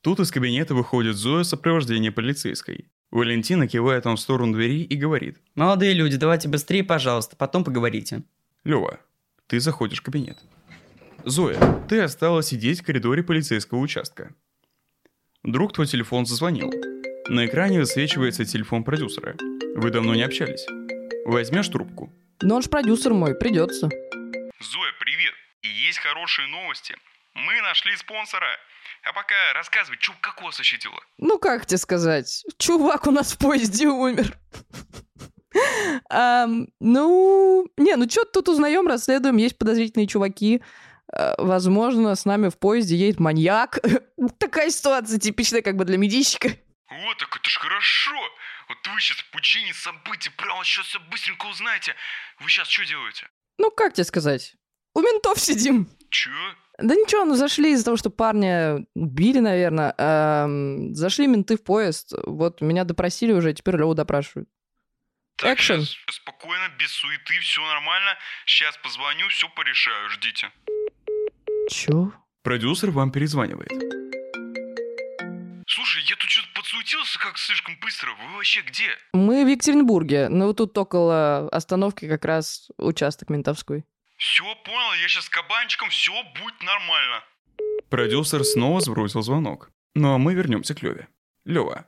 Тут 0.01 0.19
из 0.19 0.31
кабинета 0.31 0.73
выходит 0.75 1.15
Зоя 1.15 1.43
в 1.43 1.47
сопровождении 1.47 2.09
полицейской. 2.09 2.89
Валентина 3.13 3.67
кивает 3.67 4.05
вам 4.05 4.15
в 4.15 4.19
сторону 4.19 4.53
двери 4.53 4.81
и 4.81 4.95
говорит. 4.95 5.37
Молодые 5.53 5.93
люди, 5.93 6.17
давайте 6.17 6.49
быстрее, 6.49 6.83
пожалуйста, 6.83 7.35
потом 7.35 7.63
поговорите. 7.63 8.23
Лёва, 8.63 8.99
ты 9.45 9.59
заходишь 9.59 9.99
в 9.99 10.01
кабинет. 10.01 10.39
Зоя, 11.23 11.59
ты 11.87 12.01
осталась 12.01 12.47
сидеть 12.47 12.81
в 12.81 12.83
коридоре 12.83 13.21
полицейского 13.21 13.77
участка. 13.77 14.33
Вдруг 15.43 15.73
твой 15.73 15.85
телефон 15.85 16.25
зазвонил. 16.25 16.73
На 17.27 17.45
экране 17.45 17.81
высвечивается 17.81 18.45
телефон 18.45 18.83
продюсера. 18.83 19.35
Вы 19.75 19.91
давно 19.91 20.15
не 20.15 20.23
общались. 20.23 20.65
Возьмешь 21.25 21.67
трубку. 21.67 22.11
Но 22.41 22.55
он 22.55 22.63
ж 22.63 22.67
продюсер 22.67 23.13
мой, 23.13 23.35
придется. 23.35 23.89
Зоя, 23.89 24.91
привет. 24.99 25.33
И 25.61 25.67
есть 25.67 25.99
хорошие 25.99 26.47
новости. 26.47 26.95
Мы 27.35 27.61
нашли 27.61 27.95
спонсора. 27.95 28.47
А 29.03 29.11
пока 29.13 29.35
рассказывай, 29.53 29.97
чё, 29.97 30.13
как 30.21 30.41
у 30.41 30.45
вас 30.45 30.59
ощутило? 30.59 30.99
Ну, 31.17 31.37
как 31.37 31.65
тебе 31.65 31.77
сказать? 31.77 32.43
Чувак 32.57 33.05
у 33.07 33.11
нас 33.11 33.33
в 33.33 33.37
поезде 33.37 33.87
умер. 33.87 34.37
Ну, 36.09 37.67
не, 37.77 37.95
ну 37.95 38.09
что 38.09 38.25
тут 38.25 38.49
узнаем, 38.49 38.87
расследуем, 38.87 39.37
есть 39.37 39.57
подозрительные 39.57 40.07
чуваки. 40.07 40.63
Э, 41.13 41.33
Возможно, 41.37 42.15
с 42.15 42.25
нами 42.25 42.49
в 42.49 42.57
поезде 42.57 42.95
едет 42.95 43.19
маньяк. 43.19 43.79
Такая 44.39 44.69
ситуация 44.69 45.19
типичная 45.19 45.61
как 45.61 45.75
бы 45.75 45.85
для 45.85 45.97
медийщика. 45.97 46.49
Вот 46.89 47.17
так 47.17 47.35
это 47.35 47.49
ж 47.49 47.57
хорошо. 47.57 48.15
Вот 48.69 48.77
вы 48.93 48.99
сейчас 49.01 49.17
в 49.17 49.31
пучине 49.31 49.73
событий 49.73 50.29
прямо 50.37 50.63
сейчас 50.63 50.85
все 50.87 50.99
быстренько 51.11 51.45
узнаете. 51.47 51.95
Вы 52.39 52.49
сейчас 52.49 52.67
что 52.67 52.85
делаете? 52.85 53.27
Ну, 53.57 53.69
как 53.71 53.93
тебе 53.93 54.05
сказать? 54.05 54.55
У 54.95 55.01
ментов 55.01 55.39
сидим. 55.39 55.89
Чё? 56.09 56.31
Да 56.83 56.95
ничего, 56.95 57.23
ну 57.23 57.35
зашли 57.35 57.71
из-за 57.71 57.85
того, 57.85 57.95
что 57.95 58.09
парня 58.09 58.85
убили, 58.93 59.39
наверное. 59.39 59.95
Эм, 59.97 60.93
зашли 60.93 61.27
менты 61.27 61.55
в 61.55 61.63
поезд. 61.63 62.13
Вот 62.25 62.59
меня 62.59 62.83
допросили 62.83 63.31
уже, 63.31 63.53
теперь 63.53 63.77
Леву 63.77 63.93
допрашивают. 63.93 64.49
Так, 65.37 65.57
Экшен. 65.57 65.85
щас 65.85 66.15
спокойно, 66.15 66.67
без 66.77 66.91
суеты, 66.91 67.39
все 67.39 67.61
нормально. 67.61 68.11
Сейчас 68.45 68.75
позвоню, 68.83 69.29
все 69.29 69.47
порешаю, 69.55 70.09
ждите. 70.09 70.51
Чё? 71.69 72.11
Продюсер 72.43 72.91
вам 72.91 73.11
перезванивает. 73.11 73.71
Слушай, 75.65 76.03
я 76.09 76.17
тут 76.17 76.29
что-то 76.29 76.49
подсуетился 76.53 77.17
как 77.17 77.37
слишком 77.37 77.79
быстро. 77.79 78.09
Вы 78.11 78.35
вообще 78.35 78.59
где? 78.61 78.89
Мы 79.13 79.45
в 79.45 79.47
Екатеринбурге, 79.47 80.27
ну 80.27 80.47
вот 80.47 80.57
тут 80.57 80.77
около 80.77 81.47
остановки 81.47 82.09
как 82.09 82.25
раз 82.25 82.67
участок 82.77 83.29
ментовской. 83.29 83.85
Все, 84.23 84.45
понял, 84.63 84.93
я 85.01 85.09
сейчас 85.09 85.25
с 85.25 85.29
кабанчиком, 85.29 85.89
все 85.89 86.13
будет 86.39 86.63
нормально. 86.63 87.25
Продюсер 87.89 88.45
снова 88.45 88.79
сбросил 88.79 89.21
звонок. 89.21 89.69
Ну 89.95 90.13
а 90.13 90.17
мы 90.17 90.33
вернемся 90.33 90.73
к 90.73 90.81
Леве. 90.81 91.09
Лева, 91.43 91.87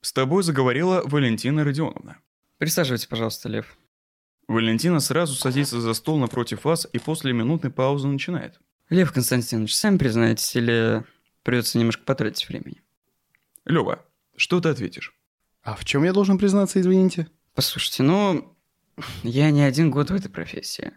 с 0.00 0.12
тобой 0.12 0.42
заговорила 0.42 1.02
Валентина 1.04 1.62
Родионовна. 1.62 2.18
Присаживайтесь, 2.58 3.06
пожалуйста, 3.06 3.48
Лев. 3.48 3.78
Валентина 4.48 4.98
сразу 4.98 5.36
садится 5.36 5.80
за 5.80 5.94
стол 5.94 6.18
напротив 6.18 6.64
вас 6.64 6.88
и 6.92 6.98
после 6.98 7.32
минутной 7.32 7.70
паузы 7.70 8.08
начинает. 8.08 8.58
Лев 8.90 9.12
Константинович, 9.12 9.76
сами 9.76 9.98
признаетесь, 9.98 10.56
или 10.56 11.04
придется 11.44 11.78
немножко 11.78 12.02
потратить 12.02 12.48
времени? 12.48 12.82
Лева, 13.66 14.04
что 14.34 14.60
ты 14.60 14.68
ответишь? 14.68 15.14
А 15.62 15.76
в 15.76 15.84
чем 15.84 16.02
я 16.02 16.12
должен 16.12 16.38
признаться, 16.38 16.80
извините? 16.80 17.28
Послушайте, 17.54 18.02
ну, 18.02 18.56
я 19.22 19.52
не 19.52 19.62
один 19.62 19.92
год 19.92 20.10
в 20.10 20.14
этой 20.16 20.28
профессии. 20.28 20.92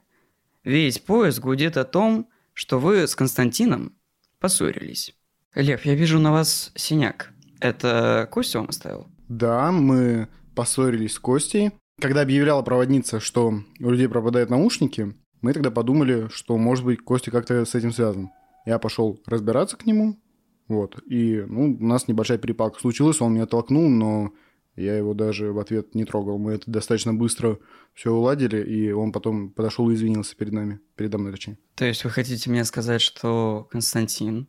Весь 0.63 0.99
поезд 0.99 1.39
гудит 1.39 1.77
о 1.77 1.85
том, 1.85 2.27
что 2.53 2.79
вы 2.79 3.07
с 3.07 3.15
Константином 3.15 3.95
поссорились. 4.39 5.15
Лев, 5.55 5.85
я 5.85 5.95
вижу 5.95 6.19
на 6.19 6.31
вас 6.31 6.71
синяк. 6.75 7.31
Это 7.59 8.27
Костя 8.31 8.59
вам 8.59 8.69
оставил? 8.69 9.07
Да, 9.27 9.71
мы 9.71 10.27
поссорились 10.55 11.13
с 11.13 11.19
Костей. 11.19 11.71
Когда 11.99 12.21
объявляла 12.21 12.61
проводница, 12.61 13.19
что 13.19 13.53
у 13.79 13.89
людей 13.89 14.07
пропадают 14.07 14.49
наушники, 14.49 15.15
мы 15.41 15.53
тогда 15.53 15.71
подумали, 15.71 16.29
что, 16.31 16.57
может 16.57 16.85
быть, 16.85 17.01
Костя 17.01 17.31
как-то 17.31 17.65
с 17.65 17.75
этим 17.75 17.91
связан. 17.91 18.29
Я 18.65 18.77
пошел 18.77 19.19
разбираться 19.25 19.77
к 19.77 19.85
нему, 19.85 20.19
вот, 20.67 21.01
и, 21.07 21.43
ну, 21.47 21.75
у 21.79 21.85
нас 21.85 22.07
небольшая 22.07 22.37
перепалка 22.37 22.79
случилась, 22.79 23.19
он 23.19 23.33
меня 23.33 23.45
толкнул, 23.45 23.89
но 23.89 24.31
я 24.75 24.95
его 24.97 25.13
даже 25.13 25.51
в 25.51 25.59
ответ 25.59 25.95
не 25.95 26.05
трогал. 26.05 26.37
Мы 26.37 26.53
это 26.53 26.69
достаточно 26.69 27.13
быстро 27.13 27.59
все 27.93 28.11
уладили, 28.11 28.63
и 28.63 28.91
он 28.91 29.11
потом 29.11 29.51
подошел 29.51 29.89
и 29.89 29.93
извинился 29.93 30.35
перед 30.35 30.53
нами, 30.53 30.79
передо 30.95 31.17
мной 31.17 31.31
точнее. 31.31 31.57
То 31.75 31.85
есть 31.85 32.03
вы 32.03 32.09
хотите 32.09 32.49
мне 32.49 32.63
сказать, 32.63 33.01
что 33.01 33.67
Константин 33.71 34.47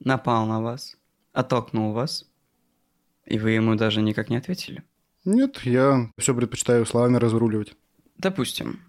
напал 0.00 0.46
на 0.46 0.60
вас, 0.60 0.96
оттолкнул 1.32 1.92
вас, 1.92 2.26
и 3.26 3.38
вы 3.38 3.52
ему 3.52 3.74
даже 3.74 4.02
никак 4.02 4.30
не 4.30 4.36
ответили? 4.36 4.84
Нет, 5.24 5.60
я 5.64 6.10
все 6.18 6.34
предпочитаю 6.34 6.84
словами 6.84 7.16
разруливать. 7.16 7.74
Допустим. 8.18 8.80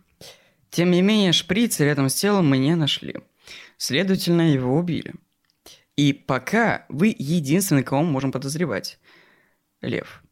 Тем 0.69 0.91
не 0.91 1.01
менее, 1.01 1.31
шприц 1.31 1.79
рядом 1.79 2.09
с 2.09 2.15
телом 2.15 2.49
мы 2.49 2.57
не 2.57 2.75
нашли. 2.75 3.15
Следовательно, 3.77 4.51
его 4.51 4.75
убили. 4.77 5.15
И 5.95 6.11
пока 6.11 6.85
вы 6.89 7.15
единственный, 7.17 7.83
кого 7.83 8.03
мы 8.03 8.11
можем 8.11 8.33
подозревать. 8.33 8.99
Лев, 9.81 10.24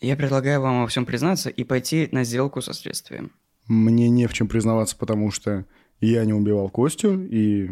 я 0.00 0.16
предлагаю 0.16 0.60
вам 0.60 0.82
во 0.82 0.86
всем 0.86 1.06
признаться 1.06 1.50
и 1.50 1.64
пойти 1.64 2.08
на 2.12 2.24
сделку 2.24 2.60
со 2.60 2.72
следствием. 2.72 3.32
Мне 3.66 4.08
не 4.10 4.26
в 4.26 4.32
чем 4.32 4.48
признаваться, 4.48 4.96
потому 4.96 5.30
что 5.30 5.64
я 6.00 6.24
не 6.24 6.32
убивал 6.32 6.68
Костю, 6.68 7.24
и 7.24 7.70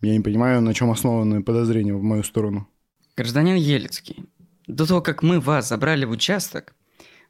я 0.00 0.12
не 0.12 0.20
понимаю, 0.20 0.60
на 0.60 0.74
чем 0.74 0.90
основаны 0.90 1.42
подозрения 1.42 1.94
в 1.94 2.02
мою 2.02 2.22
сторону. 2.22 2.68
Гражданин 3.16 3.56
Елецкий, 3.56 4.24
до 4.66 4.86
того, 4.86 5.02
как 5.02 5.22
мы 5.22 5.40
вас 5.40 5.68
забрали 5.68 6.04
в 6.04 6.10
участок, 6.10 6.74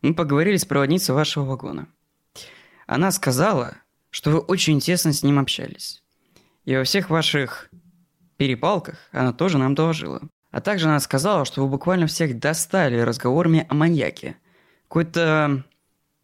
мы 0.03 0.15
поговорили 0.15 0.57
с 0.57 0.65
проводницей 0.65 1.15
вашего 1.15 1.45
вагона. 1.45 1.89
Она 2.87 3.11
сказала, 3.13 3.77
что 4.11 4.31
вы 4.31 4.39
очень 4.39 4.81
тесно 4.81 5.13
с 5.13 5.23
ним 5.23 5.39
общались. 5.39 6.03
И 6.65 6.75
во 6.75 6.85
всех 6.85 7.11
ваших 7.11 7.71
перепалках 8.37 9.09
она 9.13 9.33
тоже 9.33 9.59
нам 9.59 9.75
доложила. 9.75 10.23
А 10.51 10.61
также 10.61 10.87
она 10.87 11.01
сказала, 11.01 11.45
что 11.45 11.63
вы 11.63 11.69
буквально 11.69 12.07
всех 12.07 12.39
достали 12.39 12.99
разговорами 12.99 13.67
о 13.69 13.75
маньяке. 13.75 14.37
Какой-то 14.89 15.65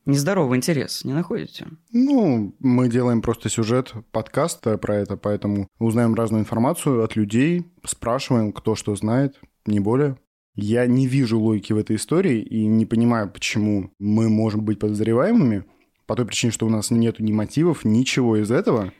нездоровый 0.05 0.57
интерес, 0.57 1.05
не 1.05 1.13
находите? 1.13 1.67
Ну, 1.93 2.55
мы 2.59 2.89
делаем 2.89 3.23
просто 3.23 3.49
сюжет 3.49 3.93
подкаста 4.11 4.79
про 4.79 4.97
это, 4.97 5.17
поэтому 5.17 5.69
узнаем 5.79 6.15
разную 6.15 6.43
информацию 6.43 7.05
от 7.05 7.15
людей, 7.17 7.67
спрашиваем, 7.85 8.53
кто 8.53 8.75
что 8.75 8.97
знает, 8.97 9.39
не 9.67 9.81
более. 9.81 10.17
Я 10.55 10.87
не 10.87 11.07
вижу 11.07 11.39
логики 11.39 11.73
в 11.73 11.79
этой 11.79 11.97
истории 11.97 12.41
и 12.41 12.67
не 12.67 12.87
понимаю, 12.87 13.31
почему 13.31 13.93
мы 13.99 14.29
можем 14.29 14.65
быть 14.65 14.79
подозреваемыми, 14.79 15.65
по 16.07 16.15
той 16.15 16.25
причине, 16.25 16.53
что 16.53 16.67
у 16.67 16.71
нас 16.71 16.91
нет 16.91 17.19
ни 17.19 17.33
мотивов, 17.33 17.85
ничего 17.85 18.37
из 18.37 18.51
этого. 18.51 18.93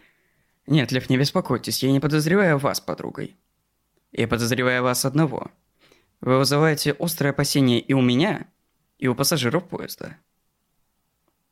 Нет, 0.67 0.91
Лев, 0.93 1.09
не 1.09 1.17
беспокойтесь, 1.17 1.83
я 1.83 1.93
не 1.93 2.01
подозреваю 2.01 2.59
вас 2.59 2.81
подругой. 2.81 3.37
Я 4.17 4.27
подозреваю 4.29 4.83
вас 4.83 5.05
одного. 5.05 5.51
Вы 6.23 6.39
вызываете 6.39 6.97
острое 6.99 7.33
опасение 7.33 7.81
и 7.81 7.93
у 7.93 8.01
меня, 8.01 8.47
и 8.99 9.09
у 9.09 9.15
пассажиров 9.15 9.69
поезда. 9.69 10.17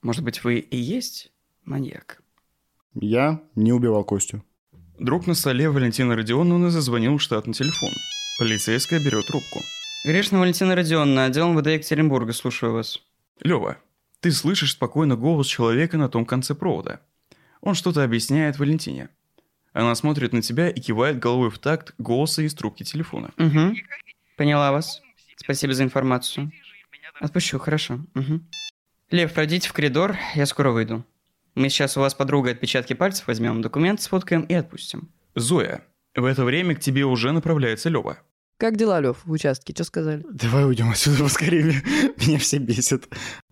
Может 0.00 0.25
быть, 0.25 0.42
вы 0.44 0.61
и 0.61 0.76
есть 0.78 1.30
маньяк? 1.64 2.23
Я 2.94 3.42
не 3.54 3.75
убивал 3.75 4.02
Костю. 4.02 4.42
Друг 4.99 5.26
на 5.26 5.35
столе 5.35 5.68
Валентина 5.68 6.16
Родионовна 6.16 6.71
зазвонил 6.71 7.18
в 7.18 7.21
штатный 7.21 7.52
телефон. 7.52 7.90
Полицейская 8.38 8.99
берет 8.99 9.26
трубку. 9.26 9.61
Грешна 10.06 10.38
Валентина 10.40 10.75
Родионовна, 10.75 11.26
отдел 11.26 11.52
МВД 11.52 11.66
Екатеринбурга, 11.66 12.33
слушаю 12.33 12.73
вас. 12.73 12.99
Лева, 13.40 13.76
ты 14.21 14.33
слышишь 14.33 14.73
спокойно 14.73 15.16
голос 15.16 15.49
человека 15.49 15.99
на 15.99 16.08
том 16.08 16.25
конце 16.25 16.54
провода. 16.54 17.02
Он 17.60 17.75
что-то 17.75 18.02
объясняет 18.02 18.58
Валентине. 18.58 19.10
Она 19.75 19.95
смотрит 19.97 20.32
на 20.32 20.41
тебя 20.41 20.71
и 20.71 20.80
кивает 20.80 21.19
головой 21.19 21.50
в 21.50 21.58
такт 21.58 21.95
голоса 21.99 22.43
из 22.43 22.54
трубки 22.54 22.84
телефона. 22.84 23.32
Угу. 23.37 23.75
Поняла 24.37 24.71
вас. 24.71 25.02
Спасибо 25.37 25.75
за 25.75 25.82
информацию. 25.82 26.52
Отпущу, 27.21 27.58
хорошо. 27.58 27.99
Угу. 28.15 28.41
Лев, 29.10 29.32
пройдите 29.32 29.69
в 29.69 29.73
коридор, 29.73 30.17
я 30.37 30.47
скоро 30.47 30.71
выйду. 30.71 31.04
Мы 31.56 31.69
сейчас 31.69 31.97
у 31.97 32.00
вас 32.00 32.15
подруга 32.15 32.50
отпечатки 32.50 32.95
пальцев 32.95 33.26
возьмем, 33.26 33.63
документ 33.63 34.00
сфоткаем 34.00 34.43
и 34.43 34.54
отпустим. 34.54 35.10
Зоя, 35.34 35.84
в 36.15 36.25
это 36.25 36.45
время 36.45 36.76
к 36.76 36.80
тебе 36.80 37.04
уже 37.04 37.32
направляется 37.32 37.89
Лева. 37.89 38.19
Как 38.56 38.76
дела, 38.76 39.00
Лев, 39.00 39.19
в 39.25 39.30
участке? 39.32 39.73
Что 39.75 39.82
сказали? 39.82 40.25
Давай 40.30 40.65
уйдем 40.65 40.91
отсюда 40.91 41.25
поскорее. 41.25 41.82
Меня 42.19 42.39
все 42.39 42.58
бесит. 42.58 43.08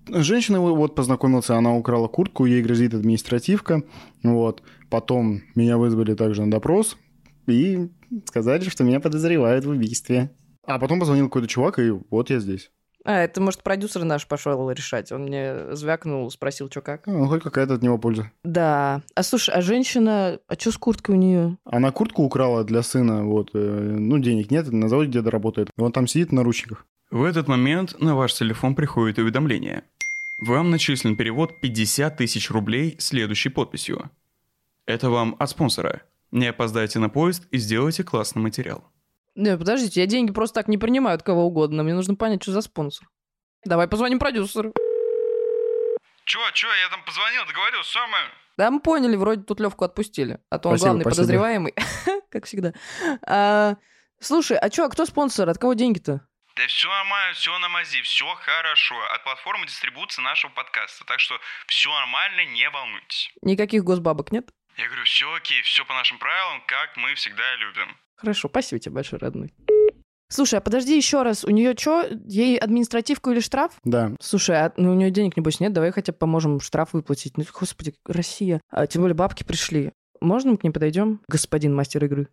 Женщина 0.09 0.61
вот 0.61 0.95
познакомился, 0.95 1.57
она 1.57 1.75
украла 1.75 2.09
куртку, 2.09 2.47
ей 2.47 2.63
грозит 2.63 2.95
административка. 2.95 3.83
Вот. 4.23 4.63
Потом 4.91 5.43
меня 5.55 5.79
вызвали 5.79 6.15
также 6.15 6.43
на 6.45 6.51
допрос 6.51 6.97
и 7.47 7.89
сказали, 8.27 8.69
что 8.69 8.85
меня 8.85 9.01
подозревают 9.01 9.65
в 9.65 9.71
убийстве. 9.71 10.31
А 10.65 10.79
потом 10.79 11.01
позвонил 11.01 11.27
какой-то 11.27 11.49
чувак, 11.49 11.79
и 11.79 11.91
вот 12.11 12.31
я 12.31 12.39
здесь. 12.41 12.71
А, 13.05 13.19
это, 13.23 13.41
может, 13.41 13.63
продюсер 13.65 14.05
наш 14.05 14.29
пошел 14.29 14.71
решать. 14.71 15.11
Он 15.11 15.23
мне 15.25 15.75
звякнул, 15.75 16.31
спросил, 16.31 16.71
что 16.71 16.83
как. 16.83 17.07
Ну, 17.07 17.27
хоть 17.27 17.43
какая-то 17.43 17.75
от 17.75 17.83
него 17.83 17.99
польза. 17.99 18.31
Да. 18.45 19.03
А 19.17 19.23
слушай, 19.25 19.53
а 19.53 19.61
женщина, 19.61 20.39
а 20.47 20.55
что 20.55 20.71
с 20.71 20.77
курткой 20.79 21.17
у 21.17 21.19
нее? 21.19 21.59
Она 21.65 21.91
куртку 21.91 22.23
украла 22.23 22.63
для 22.63 22.83
сына, 22.83 23.25
вот. 23.25 23.51
э, 23.55 23.59
Ну, 23.59 24.19
денег 24.19 24.53
нет, 24.53 24.71
на 24.71 24.89
заводе 24.89 25.11
где-то 25.11 25.31
работает. 25.31 25.71
И 25.77 25.81
он 25.83 25.91
там 25.91 26.07
сидит 26.07 26.29
в 26.29 26.33
наручниках. 26.33 26.87
В 27.13 27.25
этот 27.25 27.47
момент 27.47 28.01
на 28.01 28.17
ваш 28.17 28.33
телефон 28.33 28.75
приходит 28.75 29.19
уведомление. 29.19 29.85
Вам 30.41 30.71
начислен 30.71 31.15
перевод 31.15 31.61
50 31.61 32.17
тысяч 32.17 32.51
рублей 32.51 32.97
следующей 32.99 33.51
подписью. 33.51 34.11
Это 34.87 35.11
вам 35.11 35.37
от 35.39 35.51
спонсора. 35.51 36.05
Не 36.31 36.47
опоздайте 36.47 37.01
на 37.01 37.11
поезд 37.11 37.47
и 37.51 37.59
сделайте 37.59 38.03
классный 38.03 38.41
материал. 38.41 38.91
Не, 39.35 39.59
подождите, 39.59 40.01
я 40.01 40.07
деньги 40.07 40.33
просто 40.33 40.55
так 40.55 40.69
не 40.69 40.79
принимаю 40.79 41.17
от 41.17 41.23
кого 41.23 41.45
угодно. 41.45 41.83
Мне 41.83 41.93
нужно 41.93 42.15
понять, 42.15 42.43
что 42.43 42.53
за 42.53 42.63
спонсор. 42.63 43.07
Давай 43.67 43.89
позвоним 43.89 44.19
продюсеру. 44.19 44.73
Чё, 46.25 46.41
чё, 46.55 46.69
я 46.69 46.89
там 46.89 47.05
позвонил, 47.05 47.43
договорился, 47.47 47.93
самое. 47.93 48.25
Да, 48.57 48.71
мы 48.71 48.81
поняли, 48.81 49.17
вроде 49.17 49.43
тут 49.43 49.61
Левку 49.61 49.85
отпустили. 49.85 50.41
А 50.49 50.59
то 50.59 50.71
он 50.71 50.79
Спасибо, 50.79 50.87
главный 50.87 51.03
спасибо. 51.03 51.21
подозреваемый, 51.21 51.75
как 52.31 52.47
всегда. 52.47 52.73
А, 53.27 53.77
слушай, 54.19 54.57
а 54.57 54.71
чё, 54.71 54.87
а 54.87 54.89
кто 54.89 55.05
спонсор? 55.05 55.51
От 55.51 55.59
кого 55.59 55.75
деньги-то? 55.75 56.27
Да 56.57 56.67
все 56.67 56.89
нормально, 56.89 57.35
все 57.35 57.59
на 57.59 57.69
мази, 57.69 58.03
все 58.03 58.27
хорошо. 58.35 58.95
От 59.15 59.25
платформы 59.25 59.67
дистрибуции 59.67 60.21
нашего 60.21 60.51
подкаста. 60.51 61.05
Так 61.07 61.19
что 61.21 61.39
все 61.67 61.91
нормально, 61.91 62.45
не 62.45 62.69
волнуйтесь. 62.69 63.33
Никаких 63.43 63.85
госбабок 63.85 64.33
нет? 64.33 64.51
Я 64.77 64.87
говорю, 64.87 65.05
все 65.05 65.33
окей, 65.33 65.63
все 65.63 65.85
по 65.85 65.95
нашим 65.95 66.19
правилам, 66.19 66.63
как 66.67 66.97
мы 66.97 67.15
всегда 67.15 67.57
любим. 67.57 67.97
Хорошо, 68.17 68.49
спасибо 68.49 68.79
тебе 68.79 68.95
большое, 68.95 69.21
родной. 69.21 69.53
Слушай, 70.29 70.61
а 70.61 70.63
подожди 70.63 70.97
еще 70.97 71.23
раз, 71.23 71.45
у 71.45 71.51
нее 71.51 71.75
что, 71.79 72.09
ей 72.27 72.57
административку 72.57 73.31
или 73.31 73.41
штраф? 73.41 73.73
Да. 73.85 74.13
Слушай, 74.19 74.57
а 74.57 74.73
ну, 74.79 74.93
у 74.93 74.95
нее 74.95 75.11
денег, 75.11 75.37
небось, 75.37 75.61
нет? 75.61 75.75
Давай 75.75 75.93
хотя 75.93 76.13
бы 76.13 76.19
поможем 76.19 76.59
штраф 76.61 76.95
выплатить. 76.95 77.37
Ну, 77.37 77.45
господи, 77.53 77.95
Россия. 78.07 78.61
А, 78.71 78.87
тем 78.87 79.03
более 79.03 79.15
бабки 79.15 79.45
пришли. 79.45 79.93
Можно 80.23 80.53
мы 80.53 80.57
к 80.57 80.65
ним 80.65 80.73
подойдем, 80.73 81.21
господин 81.29 81.75
мастер 81.75 82.05
игры? 82.05 82.29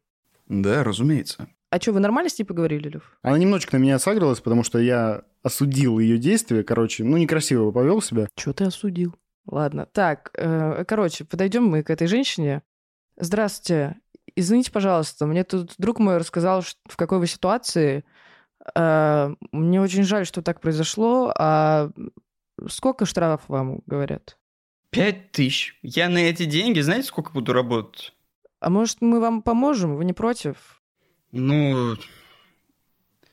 Да, 0.47 0.83
разумеется. 0.83 1.49
А 1.71 1.79
что, 1.79 1.91
вы 1.91 1.99
нормально 1.99 2.29
с 2.29 2.39
ней 2.39 2.45
поговорили, 2.45 2.89
Лев? 2.89 3.17
Она 3.21 3.37
немножечко 3.37 3.77
на 3.77 3.81
меня 3.81 3.99
сагрилась, 3.99 4.39
потому 4.39 4.63
что 4.63 4.79
я 4.79 5.23
осудил 5.43 5.99
ее 5.99 6.17
действия. 6.17 6.63
Короче, 6.63 7.03
ну, 7.03 7.17
некрасиво 7.17 7.71
повел 7.71 8.01
себя. 8.01 8.27
Чего 8.35 8.53
ты 8.53 8.63
осудил? 8.65 9.15
Ладно. 9.45 9.85
Так, 9.85 10.31
э, 10.35 10.83
короче, 10.87 11.25
подойдем 11.25 11.65
мы 11.65 11.83
к 11.83 11.89
этой 11.91 12.07
женщине. 12.07 12.63
Здравствуйте. 13.17 13.97
Извините, 14.35 14.71
пожалуйста, 14.71 15.25
мне 15.25 15.43
тут 15.43 15.73
друг 15.77 15.99
мой 15.99 16.17
рассказал, 16.17 16.63
в 16.85 16.95
какой 16.97 17.19
вы 17.19 17.27
ситуации. 17.27 18.03
Э, 18.75 19.33
мне 19.51 19.81
очень 19.81 20.03
жаль, 20.03 20.25
что 20.25 20.41
так 20.41 20.61
произошло. 20.61 21.31
А 21.37 21.91
сколько 22.67 23.05
штраф 23.05 23.41
вам 23.47 23.81
говорят? 23.85 24.37
Пять 24.89 25.31
тысяч. 25.31 25.77
Я 25.83 26.09
на 26.09 26.17
эти 26.17 26.45
деньги, 26.45 26.79
знаете, 26.79 27.07
сколько 27.07 27.31
буду 27.31 27.53
работать? 27.53 28.15
А 28.59 28.71
может, 28.71 29.01
мы 29.01 29.19
вам 29.19 29.43
поможем? 29.43 29.95
Вы 29.95 30.05
не 30.05 30.13
против? 30.13 30.78
Ну, 31.31 31.95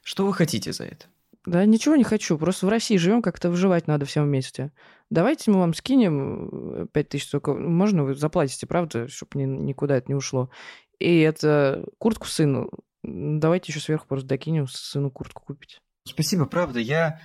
что 0.03 0.27
вы 0.27 0.35
хотите 0.35 0.73
за 0.73 0.85
это? 0.85 1.07
Да 1.47 1.65
ничего 1.65 1.97
не 1.97 2.05
хочу. 2.05 2.37
Просто 2.39 2.67
в 2.67 2.69
России 2.69 2.97
живем, 2.97 3.23
как-то 3.23 3.51
выживать 3.51 3.87
надо 3.87 4.05
всем 4.05 4.25
вместе. 4.25 4.73
Давайте 5.11 5.51
мы 5.51 5.59
вам 5.59 5.75
скинем 5.75 6.89
5 6.93 7.09
тысяч, 7.09 7.29
только 7.29 7.55
можно 7.55 8.03
вы 8.03 8.15
заплатите, 8.17 8.67
правда, 8.67 9.09
чтобы 9.09 9.43
никуда 9.43 9.97
это 9.97 10.09
не 10.09 10.17
ушло. 10.17 10.51
И 10.99 11.21
это 11.21 11.85
куртку 11.99 12.27
сыну. 12.27 12.71
Давайте 13.05 13.71
еще 13.71 13.81
сверху 13.81 14.07
просто 14.09 14.27
докинем 14.27 14.67
сыну 14.67 15.11
куртку 15.11 15.43
купить. 15.45 15.81
Спасибо, 16.05 16.47
правда, 16.47 16.81
я... 16.81 17.21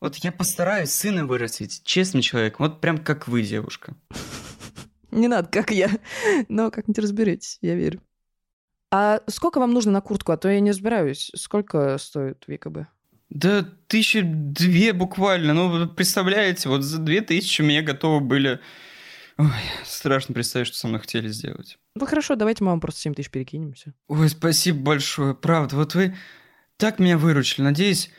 Вот 0.00 0.16
я 0.16 0.32
постараюсь 0.32 0.90
сына 0.90 1.24
вырастить, 1.24 1.82
честный 1.84 2.20
человек, 2.20 2.60
вот 2.60 2.82
прям 2.82 2.98
как 2.98 3.26
вы, 3.26 3.42
девушка. 3.42 3.94
Не 5.10 5.28
надо, 5.28 5.48
как 5.48 5.70
я. 5.70 5.90
Но 6.48 6.70
как-нибудь 6.70 6.98
разберетесь, 6.98 7.58
я 7.62 7.74
верю. 7.74 8.02
А 8.96 9.20
сколько 9.26 9.58
вам 9.58 9.72
нужно 9.72 9.90
на 9.90 10.00
куртку? 10.00 10.30
А 10.30 10.36
то 10.36 10.48
я 10.48 10.60
не 10.60 10.70
разбираюсь. 10.70 11.32
Сколько 11.34 11.98
стоит 11.98 12.44
ВКБ? 12.44 12.86
Да 13.28 13.66
тысячи 13.88 14.20
две 14.22 14.92
буквально. 14.92 15.52
Ну, 15.52 15.88
представляете, 15.88 16.68
вот 16.68 16.82
за 16.82 16.98
две 17.00 17.20
тысячи 17.20 17.60
меня 17.60 17.82
готовы 17.82 18.20
были... 18.20 18.60
Ой, 19.36 19.50
страшно 19.84 20.32
представить, 20.32 20.68
что 20.68 20.76
со 20.76 20.86
мной 20.86 21.00
хотели 21.00 21.26
сделать. 21.26 21.76
Ну 21.96 22.06
хорошо, 22.06 22.36
давайте 22.36 22.62
мы 22.62 22.70
вам 22.70 22.78
просто 22.78 23.00
7 23.00 23.14
тысяч 23.14 23.30
перекинемся. 23.30 23.94
Ой, 24.06 24.28
спасибо 24.28 24.78
большое, 24.78 25.34
правда. 25.34 25.74
Вот 25.74 25.96
вы 25.96 26.14
так 26.76 27.00
меня 27.00 27.18
выручили. 27.18 27.64
Надеюсь, 27.64 28.12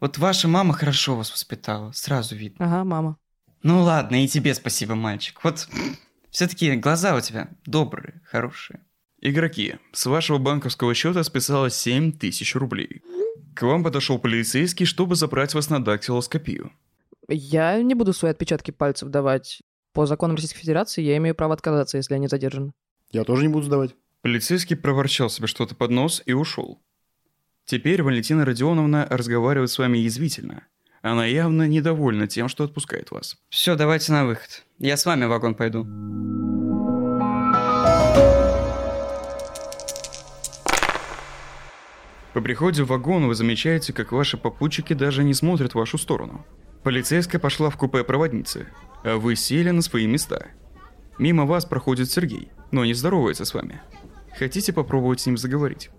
вот 0.00 0.18
ваша 0.18 0.48
мама 0.48 0.74
хорошо 0.74 1.14
вас 1.14 1.30
воспитала. 1.30 1.92
Сразу 1.92 2.34
видно. 2.34 2.66
Ага, 2.66 2.82
мама. 2.82 3.18
Ну 3.62 3.82
ладно, 3.82 4.24
и 4.24 4.26
тебе 4.26 4.52
спасибо, 4.54 4.96
мальчик. 4.96 5.44
Вот 5.44 5.68
все-таки 6.32 6.74
глаза 6.74 7.14
у 7.14 7.20
тебя 7.20 7.50
добрые, 7.66 8.20
хорошие. 8.24 8.80
Игроки, 9.24 9.76
с 9.92 10.06
вашего 10.06 10.38
банковского 10.38 10.94
счета 10.94 11.22
списалось 11.22 11.76
7 11.76 12.10
тысяч 12.10 12.56
рублей. 12.56 13.02
К 13.54 13.62
вам 13.62 13.84
подошел 13.84 14.18
полицейский, 14.18 14.84
чтобы 14.84 15.14
забрать 15.14 15.54
вас 15.54 15.70
на 15.70 15.82
дактилоскопию. 15.82 16.72
Я 17.28 17.80
не 17.80 17.94
буду 17.94 18.12
свои 18.12 18.32
отпечатки 18.32 18.72
пальцев 18.72 19.10
давать. 19.10 19.62
По 19.92 20.06
законам 20.06 20.34
Российской 20.34 20.58
Федерации 20.58 21.02
я 21.02 21.16
имею 21.18 21.36
право 21.36 21.54
отказаться, 21.54 21.98
если 21.98 22.14
они 22.14 22.26
задержаны. 22.26 22.72
Я 23.12 23.22
тоже 23.22 23.42
не 23.42 23.48
буду 23.48 23.66
сдавать. 23.66 23.94
Полицейский 24.22 24.74
проворчал 24.74 25.30
себе 25.30 25.46
что-то 25.46 25.76
под 25.76 25.92
нос 25.92 26.22
и 26.26 26.32
ушел. 26.32 26.82
Теперь 27.64 28.02
Валентина 28.02 28.44
Родионовна 28.44 29.06
разговаривает 29.08 29.70
с 29.70 29.78
вами 29.78 29.98
язвительно. 29.98 30.66
Она 31.00 31.26
явно 31.26 31.68
недовольна 31.68 32.26
тем, 32.26 32.48
что 32.48 32.64
отпускает 32.64 33.12
вас. 33.12 33.36
Все, 33.50 33.76
давайте 33.76 34.10
на 34.10 34.26
выход. 34.26 34.64
Я 34.80 34.96
с 34.96 35.06
вами 35.06 35.26
в 35.26 35.28
вагон 35.28 35.54
пойду. 35.54 35.86
По 42.32 42.40
приходе 42.40 42.82
в 42.82 42.88
вагон 42.88 43.26
вы 43.26 43.34
замечаете, 43.34 43.92
как 43.92 44.12
ваши 44.12 44.36
попутчики 44.36 44.94
даже 44.94 45.22
не 45.22 45.34
смотрят 45.34 45.72
в 45.72 45.78
вашу 45.78 45.98
сторону. 45.98 46.44
Полицейская 46.82 47.40
пошла 47.40 47.68
в 47.68 47.76
купе 47.76 48.04
проводницы, 48.04 48.68
а 49.04 49.16
вы 49.18 49.36
сели 49.36 49.70
на 49.70 49.82
свои 49.82 50.06
места. 50.06 50.46
Мимо 51.18 51.44
вас 51.44 51.66
проходит 51.66 52.10
Сергей, 52.10 52.48
но 52.70 52.84
не 52.84 52.94
здоровается 52.94 53.44
с 53.44 53.52
вами. 53.52 53.82
Хотите 54.38 54.72
попробовать 54.72 55.20
с 55.20 55.26
ним 55.26 55.36
заговорить? 55.36 55.90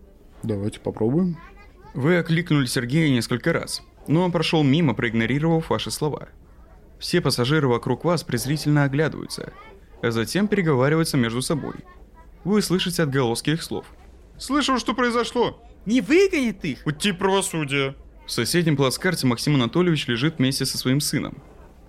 Давайте 0.41 0.79
попробуем. 0.79 1.37
Вы 1.93 2.17
окликнули 2.17 2.65
Сергея 2.65 3.09
несколько 3.09 3.53
раз, 3.53 3.83
но 4.07 4.23
он 4.23 4.31
прошел 4.31 4.63
мимо, 4.63 4.95
проигнорировав 4.95 5.69
ваши 5.69 5.91
слова. 5.91 6.29
Все 6.97 7.21
пассажиры 7.21 7.67
вокруг 7.67 8.03
вас 8.03 8.23
презрительно 8.23 8.85
оглядываются, 8.85 9.53
а 10.01 10.09
затем 10.09 10.47
переговариваются 10.47 11.15
между 11.15 11.43
собой. 11.43 11.75
Вы 12.43 12.61
слышите 12.61 13.03
отголоски 13.03 13.51
их 13.51 13.61
слов. 13.61 13.85
Слышал, 14.39 14.79
что 14.79 14.95
произошло? 14.95 15.61
Не 15.85 16.01
выгонит 16.01 16.63
их? 16.63 16.79
Уйти 16.85 17.11
правосудия. 17.11 17.95
В 18.25 18.31
соседнем 18.31 18.77
плацкарте 18.77 19.27
Максим 19.27 19.55
Анатольевич 19.55 20.07
лежит 20.07 20.37
вместе 20.37 20.65
со 20.65 20.77
своим 20.77 21.01
сыном, 21.01 21.37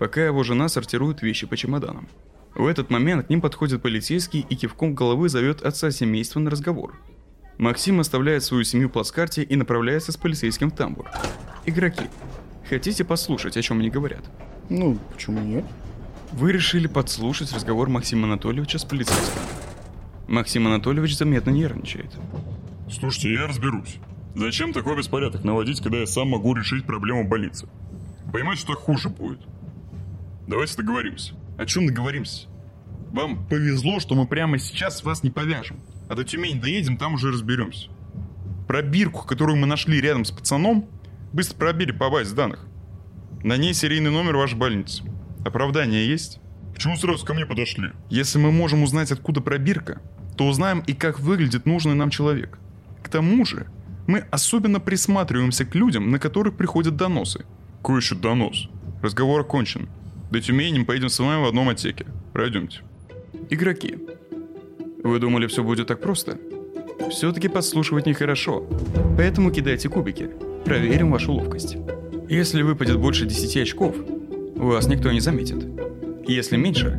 пока 0.00 0.24
его 0.24 0.42
жена 0.42 0.68
сортирует 0.68 1.22
вещи 1.22 1.46
по 1.46 1.56
чемоданам. 1.56 2.08
В 2.56 2.66
этот 2.66 2.90
момент 2.90 3.26
к 3.26 3.30
ним 3.30 3.40
подходит 3.40 3.82
полицейский 3.82 4.44
и 4.48 4.56
кивком 4.56 4.94
головы 4.94 5.28
зовет 5.28 5.62
отца 5.62 5.92
семейства 5.92 6.40
на 6.40 6.50
разговор. 6.50 6.98
Максим 7.56 8.00
оставляет 8.00 8.42
свою 8.42 8.64
семью 8.64 8.88
в 8.88 8.92
плацкарте 8.92 9.44
и 9.44 9.54
направляется 9.54 10.10
с 10.10 10.16
полицейским 10.16 10.70
в 10.70 10.74
тамбур. 10.74 11.08
Игроки, 11.66 12.04
хотите 12.68 13.04
послушать, 13.04 13.56
о 13.56 13.62
чем 13.62 13.78
они 13.78 13.90
говорят? 13.90 14.24
Ну, 14.68 14.98
почему 15.12 15.40
нет? 15.40 15.64
Вы 16.32 16.50
решили 16.50 16.88
подслушать 16.88 17.52
разговор 17.52 17.88
Максима 17.88 18.24
Анатольевича 18.24 18.78
с 18.78 18.84
полицейским. 18.84 19.40
Максим 20.26 20.66
Анатольевич 20.66 21.16
заметно 21.16 21.50
нервничает. 21.50 22.10
Слушайте, 22.98 23.32
я 23.32 23.46
разберусь. 23.48 23.98
Зачем 24.36 24.72
такой 24.72 24.96
беспорядок 24.96 25.42
наводить, 25.42 25.80
когда 25.80 25.98
я 25.98 26.06
сам 26.06 26.28
могу 26.28 26.54
решить 26.54 26.86
проблему 26.86 27.26
больницы? 27.26 27.68
Понимаете, 28.32 28.62
что 28.62 28.74
хуже 28.74 29.08
будет? 29.08 29.40
Давайте 30.46 30.76
договоримся. 30.76 31.34
О 31.58 31.66
чем 31.66 31.86
договоримся? 31.86 32.46
Вам 33.10 33.46
повезло, 33.46 33.98
что 33.98 34.14
мы 34.14 34.26
прямо 34.26 34.58
сейчас 34.58 35.02
вас 35.02 35.24
не 35.24 35.30
повяжем. 35.30 35.80
А 36.08 36.14
до 36.14 36.24
Тюмени 36.24 36.60
доедем, 36.60 36.96
там 36.96 37.14
уже 37.14 37.32
разберемся. 37.32 37.90
Пробирку, 38.68 39.26
которую 39.26 39.56
мы 39.56 39.66
нашли 39.66 40.00
рядом 40.00 40.24
с 40.24 40.30
пацаном, 40.30 40.88
быстро 41.32 41.56
пробили 41.56 41.90
по 41.90 42.10
базе 42.10 42.34
данных. 42.34 42.66
На 43.42 43.56
ней 43.56 43.74
серийный 43.74 44.10
номер 44.10 44.36
вашей 44.36 44.56
больницы. 44.56 45.02
Оправдание 45.44 46.08
есть? 46.08 46.40
Почему 46.72 46.96
сразу 46.96 47.26
ко 47.26 47.34
мне 47.34 47.44
подошли? 47.44 47.90
Если 48.08 48.38
мы 48.38 48.52
можем 48.52 48.82
узнать, 48.84 49.10
откуда 49.10 49.40
пробирка, 49.40 50.00
то 50.36 50.46
узнаем 50.46 50.80
и 50.86 50.92
как 50.92 51.18
выглядит 51.18 51.66
нужный 51.66 51.94
нам 51.94 52.10
человек. 52.10 52.58
К 53.04 53.08
тому 53.10 53.44
же, 53.44 53.66
мы 54.06 54.24
особенно 54.30 54.80
присматриваемся 54.80 55.64
к 55.64 55.74
людям, 55.74 56.10
на 56.10 56.18
которых 56.18 56.56
приходят 56.56 56.96
доносы. 56.96 57.44
Какой 57.76 58.00
еще 58.00 58.14
донос? 58.14 58.68
Разговор 59.02 59.42
окончен. 59.42 59.88
До 60.30 60.40
Тюмени 60.40 60.78
мы 60.78 60.84
поедем 60.86 61.10
с 61.10 61.18
вами 61.20 61.42
в 61.42 61.44
одном 61.46 61.68
отсеке. 61.68 62.06
Пройдемте. 62.32 62.80
Игроки. 63.50 63.98
Вы 65.04 65.18
думали, 65.18 65.46
все 65.46 65.62
будет 65.62 65.88
так 65.88 66.00
просто? 66.00 66.38
Все-таки 67.10 67.48
подслушивать 67.48 68.06
нехорошо. 68.06 68.66
Поэтому 69.18 69.50
кидайте 69.50 69.90
кубики. 69.90 70.30
Проверим 70.64 71.10
вашу 71.10 71.32
ловкость. 71.32 71.76
Если 72.30 72.62
выпадет 72.62 72.98
больше 72.98 73.26
10 73.26 73.56
очков, 73.58 73.94
вас 74.56 74.88
никто 74.88 75.12
не 75.12 75.20
заметит. 75.20 75.66
Если 76.26 76.56
меньше, 76.56 76.98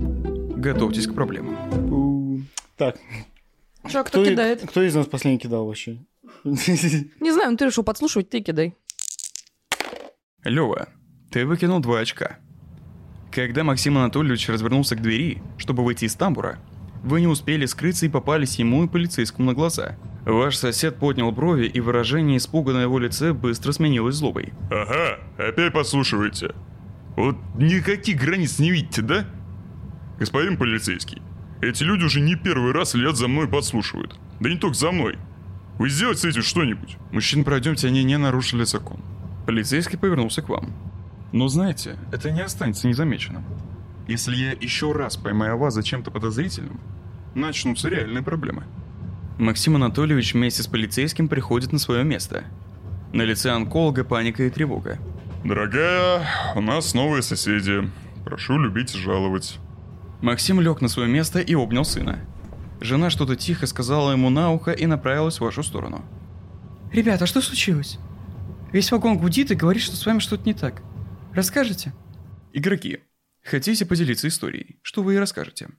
готовьтесь 0.55 1.07
к 1.07 1.15
проблемам. 1.15 2.47
Так, 2.77 2.97
Что, 3.87 4.03
кто, 4.03 4.23
и- 4.23 4.29
кидает? 4.29 4.61
кто 4.67 4.81
из 4.83 4.95
нас 4.95 5.05
последний 5.07 5.39
кидал 5.39 5.65
вообще? 5.65 5.99
Не 6.43 7.31
знаю, 7.31 7.51
ну 7.51 7.57
ты 7.57 7.65
решил 7.65 7.83
подслушивать, 7.83 8.29
ты 8.29 8.41
кидай. 8.41 8.75
Лева, 10.43 10.89
ты 11.31 11.45
выкинул 11.45 11.79
два 11.79 11.99
очка. 11.99 12.37
Когда 13.31 13.63
Максим 13.63 13.97
Анатольевич 13.97 14.47
развернулся 14.49 14.95
к 14.95 15.01
двери, 15.01 15.41
чтобы 15.57 15.83
выйти 15.83 16.05
из 16.05 16.15
тамбура, 16.15 16.59
вы 17.03 17.21
не 17.21 17.27
успели 17.27 17.65
скрыться 17.65 18.05
и 18.05 18.09
попались 18.09 18.55
ему 18.57 18.83
и 18.85 18.87
полицейскому 18.87 19.47
на 19.47 19.53
глаза. 19.53 19.97
Ваш 20.25 20.57
сосед 20.57 20.97
поднял 20.97 21.31
брови, 21.31 21.67
и 21.67 21.79
выражение 21.79 22.37
испуга 22.37 22.73
на 22.73 22.81
его 22.81 22.97
лице 22.97 23.33
быстро 23.33 23.71
сменилось 23.73 24.15
злобой. 24.15 24.53
Ага, 24.71 25.19
опять 25.37 25.73
подслушиваете. 25.73 26.55
Вот 27.15 27.35
никаких 27.55 28.19
границ 28.19 28.57
не 28.57 28.71
видите, 28.71 29.01
да? 29.01 29.25
Господин 30.17 30.57
полицейский, 30.57 31.21
эти 31.61 31.83
люди 31.83 32.03
уже 32.03 32.21
не 32.21 32.35
первый 32.35 32.71
раз 32.71 32.91
следят 32.91 33.15
за 33.15 33.27
мной 33.27 33.45
и 33.45 33.49
подслушивают. 33.49 34.19
Да 34.39 34.49
не 34.49 34.57
только 34.57 34.75
за 34.75 34.91
мной. 34.91 35.17
Вы 35.77 35.89
сделайте 35.89 36.21
с 36.21 36.25
этим 36.25 36.41
что-нибудь. 36.41 36.97
Мужчин, 37.11 37.43
пройдемте, 37.43 37.87
они 37.87 38.03
не 38.03 38.17
нарушили 38.17 38.63
закон. 38.63 39.01
Полицейский 39.45 39.97
повернулся 39.97 40.41
к 40.41 40.49
вам. 40.49 40.73
Но 41.31 41.47
знаете, 41.47 41.97
это 42.11 42.31
не 42.31 42.41
останется 42.41 42.87
незамеченным. 42.87 43.43
Если 44.07 44.35
я 44.35 44.51
еще 44.51 44.91
раз 44.91 45.17
поймаю 45.17 45.57
вас 45.57 45.73
за 45.73 45.83
чем-то 45.83 46.11
подозрительным, 46.11 46.79
начнутся 47.33 47.89
реальные 47.89 48.23
проблемы. 48.23 48.63
Максим 49.37 49.75
Анатольевич 49.75 50.33
вместе 50.33 50.63
с 50.63 50.67
полицейским 50.67 51.27
приходит 51.27 51.73
на 51.73 51.79
свое 51.79 52.03
место. 52.03 52.45
На 53.11 53.23
лице 53.23 53.49
онколога 53.49 54.03
паника 54.03 54.43
и 54.43 54.49
тревога. 54.49 54.97
Дорогая, 55.43 56.25
у 56.55 56.61
нас 56.61 56.93
новые 56.93 57.21
соседи. 57.21 57.89
Прошу 58.23 58.57
любить 58.57 58.95
и 58.95 58.97
жаловать. 58.97 59.59
Максим 60.25 60.59
лег 60.59 60.81
на 60.81 60.87
свое 60.87 61.07
место 61.07 61.39
и 61.39 61.53
обнял 61.53 61.85
сына. 61.85 62.19
Жена 62.81 63.11
что-то 63.11 63.35
тихо 63.35 63.67
сказала 63.67 64.11
ему 64.11 64.31
на 64.31 64.51
ухо 64.51 64.71
и 64.71 64.87
направилась 64.87 65.37
в 65.37 65.41
вашу 65.41 65.61
сторону. 65.61 66.03
Ребята, 66.91 67.25
а 67.25 67.27
что 67.27 67.41
случилось? 67.41 67.99
Весь 68.71 68.91
вагон 68.91 69.19
гудит 69.19 69.51
и 69.51 69.55
говорит, 69.55 69.83
что 69.83 69.95
с 69.95 70.03
вами 70.03 70.17
что-то 70.17 70.43
не 70.47 70.55
так. 70.55 70.81
Расскажете? 71.31 71.93
Игроки, 72.53 73.01
хотите 73.43 73.85
поделиться 73.85 74.27
историей? 74.27 74.79
Что 74.81 75.03
вы 75.03 75.13
и 75.13 75.17
расскажете? 75.19 75.69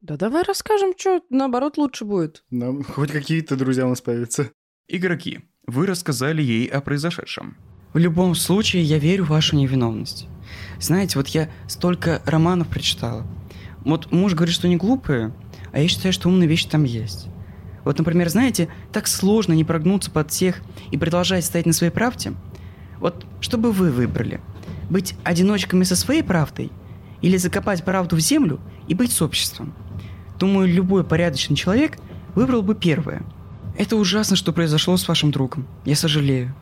Да 0.00 0.16
давай 0.16 0.44
расскажем, 0.44 0.92
что 0.96 1.20
наоборот 1.28 1.76
лучше 1.76 2.04
будет. 2.04 2.44
Нам 2.48 2.84
хоть 2.84 3.10
какие-то 3.10 3.56
друзья 3.56 3.86
у 3.86 3.88
нас 3.88 4.02
появятся. 4.02 4.52
Игроки, 4.86 5.40
вы 5.66 5.84
рассказали 5.84 6.42
ей 6.42 6.68
о 6.68 6.80
произошедшем. 6.80 7.56
В 7.92 7.98
любом 7.98 8.36
случае, 8.36 8.84
я 8.84 8.98
верю 8.98 9.24
в 9.24 9.30
вашу 9.30 9.56
невиновность. 9.56 10.28
Знаете, 10.78 11.18
вот 11.18 11.26
я 11.26 11.50
столько 11.66 12.22
романов 12.24 12.68
прочитала. 12.68 13.26
Вот 13.86 14.10
муж 14.10 14.34
говорит, 14.34 14.52
что 14.52 14.66
не 14.66 14.76
глупые, 14.76 15.32
а 15.72 15.78
я 15.78 15.86
считаю, 15.86 16.12
что 16.12 16.28
умные 16.28 16.48
вещи 16.48 16.68
там 16.68 16.82
есть. 16.82 17.28
Вот, 17.84 17.96
например, 17.98 18.28
знаете, 18.28 18.68
так 18.92 19.06
сложно 19.06 19.52
не 19.52 19.62
прогнуться 19.62 20.10
под 20.10 20.32
всех 20.32 20.60
и 20.90 20.98
продолжать 20.98 21.44
стоять 21.44 21.66
на 21.66 21.72
своей 21.72 21.92
правде. 21.92 22.32
Вот 22.98 23.24
что 23.40 23.58
бы 23.58 23.70
вы 23.70 23.92
выбрали? 23.92 24.40
Быть 24.90 25.14
одиночками 25.22 25.84
со 25.84 25.94
своей 25.94 26.22
правдой? 26.22 26.72
Или 27.22 27.36
закопать 27.36 27.84
правду 27.84 28.16
в 28.16 28.20
землю 28.20 28.58
и 28.88 28.94
быть 28.94 29.12
с 29.12 29.22
обществом? 29.22 29.72
Думаю, 30.36 30.66
любой 30.66 31.04
порядочный 31.04 31.54
человек 31.54 31.96
выбрал 32.34 32.62
бы 32.62 32.74
первое. 32.74 33.22
Это 33.78 33.94
ужасно, 33.94 34.34
что 34.34 34.52
произошло 34.52 34.96
с 34.96 35.06
вашим 35.06 35.30
другом. 35.30 35.64
Я 35.84 35.94
сожалею. 35.94 36.56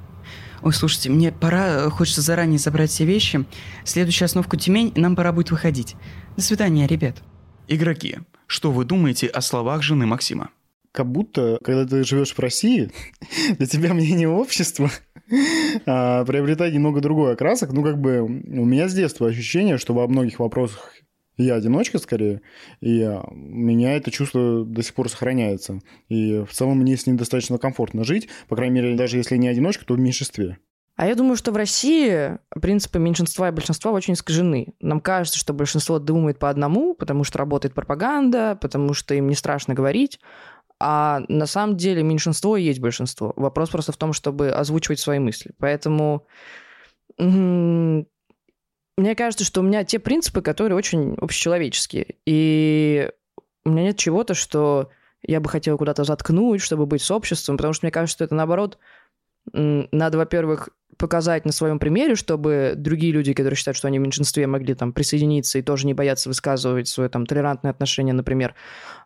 Ой, 0.65 0.73
слушайте, 0.73 1.11
мне 1.11 1.31
пора, 1.31 1.67
э, 1.67 1.91
хочется 1.91 2.23
заранее 2.23 2.59
забрать 2.59 2.91
все 2.91 3.05
вещи. 3.05 3.45
Следующая 3.85 4.25
остановка 4.25 4.57
Тюмень, 4.57 4.93
нам 4.97 5.15
пора 5.15 5.31
будет 5.31 5.51
выходить. 5.51 5.95
До 6.37 6.43
свидания, 6.43 6.87
ребят. 6.87 7.23
Игроки, 7.69 8.21
что 8.47 8.73
вы 8.73 8.87
думаете 8.87 9.27
о 9.27 9.43
словах 9.43 9.83
жены 9.83 10.07
Максима? 10.07 10.51
как 10.95 11.11
будто, 11.11 11.59
когда 11.65 11.85
ты 11.85 12.05
живешь 12.05 12.33
в 12.33 12.39
России, 12.39 12.93
для 13.59 13.67
тебя 13.67 13.93
мнение 13.93 14.29
общества 14.29 14.93
а, 15.87 16.25
приобретает 16.25 16.73
немного 16.73 17.01
другой 17.01 17.33
окрасок. 17.33 17.73
Ну, 17.73 17.83
как 17.83 18.01
бы 18.01 18.21
у 18.21 18.65
меня 18.65 18.89
с 18.89 18.95
детства 18.95 19.27
ощущение, 19.27 19.77
что 19.77 19.93
во 19.93 20.07
многих 20.07 20.39
вопросах 20.39 20.93
я 21.37 21.55
одиночка 21.55 21.99
скорее, 21.99 22.43
и 22.81 23.05
у 23.05 23.35
меня 23.35 23.97
это 23.97 24.11
чувство 24.11 24.65
до 24.65 24.83
сих 24.83 24.95
пор 24.95 25.09
сохраняется. 25.09 25.81
И 26.09 26.45
в 26.45 26.53
целом 26.53 26.79
мне 26.79 26.97
с 26.97 27.07
ним 27.07 27.17
достаточно 27.17 27.59
комфортно 27.59 28.05
жить, 28.05 28.29
по 28.49 28.57
крайней 28.57 28.75
мере, 28.75 28.97
даже 28.97 29.17
если 29.17 29.37
не 29.37 29.49
одиночка, 29.49 29.85
то 29.85 29.95
в 29.95 29.99
меньшинстве. 29.99 30.59
А 30.97 31.09
я 31.09 31.17
думаю, 31.17 31.37
что 31.37 31.51
в 31.51 31.57
России 31.57 32.39
принципы 32.51 33.01
меньшинства 33.01 33.49
и 33.49 33.53
большинства 33.53 33.91
очень 33.91 34.15
искажены. 34.15 34.75
Нам 34.81 35.01
кажется, 35.01 35.39
что 35.39 35.53
большинство 35.53 35.99
думает 35.99 36.39
по 36.39 36.49
одному, 36.49 36.95
потому 36.95 37.25
что 37.25 37.39
работает 37.39 37.75
пропаганда, 37.75 38.57
потому 38.61 38.95
что 38.95 39.15
им 39.15 39.27
не 39.27 39.35
страшно 39.35 39.75
говорить. 39.75 40.21
А 40.79 41.23
на 41.29 41.47
самом 41.47 41.77
деле 41.77 42.05
меньшинство 42.05 42.57
и 42.57 42.63
есть 42.63 42.79
большинство. 42.79 43.33
Вопрос 43.35 43.71
просто 43.71 43.91
в 43.91 43.97
том, 43.97 44.13
чтобы 44.13 44.51
озвучивать 44.51 45.01
свои 45.01 45.19
мысли. 45.19 45.53
Поэтому 45.59 46.27
мне 48.97 49.15
кажется, 49.15 49.45
что 49.45 49.61
у 49.61 49.65
меня 49.65 49.85
те 49.85 49.99
принципы, 49.99 50.43
которые 50.43 50.77
очень 50.77 51.17
общечеловеческие. 51.21 52.17
И 52.27 53.11
у 53.65 53.71
меня 53.71 53.85
нет 53.85 53.97
чего-то, 53.97 54.35
что 54.35 54.91
я 55.23 55.41
бы 55.41 55.49
хотела 55.49 55.77
куда-то 55.77 56.05
заткнуть, 56.05 56.61
чтобы 56.61 56.87
быть 56.87 57.03
с 57.03 57.11
обществом, 57.11 57.57
потому 57.57 57.73
что 57.73 57.87
мне 57.87 57.93
кажется, 57.93 58.17
что 58.17 58.25
это 58.25 58.35
наоборот 58.35 58.79
надо, 59.53 60.19
во-первых, 60.19 60.71
показать 60.97 61.45
на 61.45 61.53
своем 61.53 61.79
примере, 61.79 62.15
чтобы 62.15 62.75
другие 62.77 63.13
люди, 63.13 63.35
которые 63.35 63.57
считают, 63.57 63.77
что 63.77 63.89
они 63.89 63.99
в 63.99 64.03
меньшинстве, 64.03 64.47
могли 64.47 64.75
там 64.75 64.93
присоединиться 64.93 65.59
и 65.59 65.63
тоже 65.63 65.87
не 65.87 65.95
бояться 65.95 66.29
высказывать 66.29 66.89
свое 66.89 67.11
там 67.11 67.27
толерантное 67.27 67.73
отношение, 67.73 68.15
например, 68.15 68.55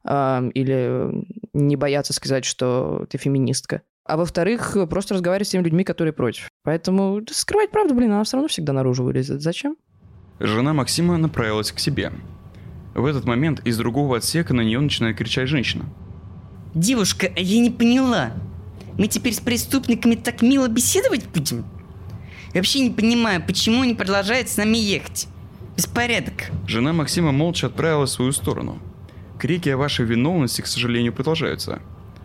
э, 0.05 0.51
или 0.55 1.27
не 1.55 1.77
бояться 1.77 2.13
сказать, 2.13 2.45
что 2.45 3.07
ты 3.11 3.19
феминистка. 3.19 3.83
А 4.09 4.17
во-вторых, 4.17 4.75
просто 4.89 5.15
разговаривать 5.15 5.49
с 5.49 5.51
теми 5.51 5.65
людьми, 5.65 5.85
которые 5.85 6.15
против. 6.15 6.49
Поэтому 6.65 7.21
скрывать 7.31 7.71
правду, 7.71 7.95
блин, 7.95 8.11
она 8.11 8.25
все 8.25 8.39
равно 8.39 8.49
всегда 8.49 8.73
наружу 8.73 9.05
вылезет. 9.05 9.43
Зачем? 9.43 9.77
Жена 10.41 10.73
Максима 10.73 11.19
направилась 11.19 11.71
к 11.73 11.79
себе. 11.79 12.13
В 12.95 13.05
этот 13.05 13.27
момент 13.27 13.61
из 13.67 13.77
другого 13.77 14.17
отсека 14.17 14.55
на 14.55 14.63
нее 14.63 14.81
начинает 14.81 15.19
кричать 15.19 15.49
женщина. 15.49 15.85
Девушка, 16.75 17.31
а 17.37 17.39
я 17.39 17.61
не 17.61 17.71
поняла. 17.71 18.33
Мы 18.97 19.09
теперь 19.09 19.35
с 19.35 19.41
преступниками 19.41 20.15
так 20.15 20.41
мило 20.41 20.69
беседовать 20.69 21.29
будем? 21.29 21.67
Я 22.55 22.61
вообще 22.61 22.81
не 22.81 22.91
понимаю, 22.91 23.45
почему 23.47 23.83
они 23.83 23.95
продолжают 23.95 24.49
с 24.49 24.57
нами 24.57 24.79
ехать. 24.79 25.29
Беспорядок. 25.77 26.51
Жена 26.67 26.95
Максима 26.95 27.31
молча 27.31 27.67
отправилась 27.67 28.13
в 28.13 28.15
свою 28.15 28.33
сторону. 28.33 28.79
Крики 29.39 29.69
о 29.69 29.77
вашей 29.77 30.07
виновности, 30.07 30.63
к 30.63 30.67
сожалению, 30.67 31.13
продолжаются. 31.13 31.83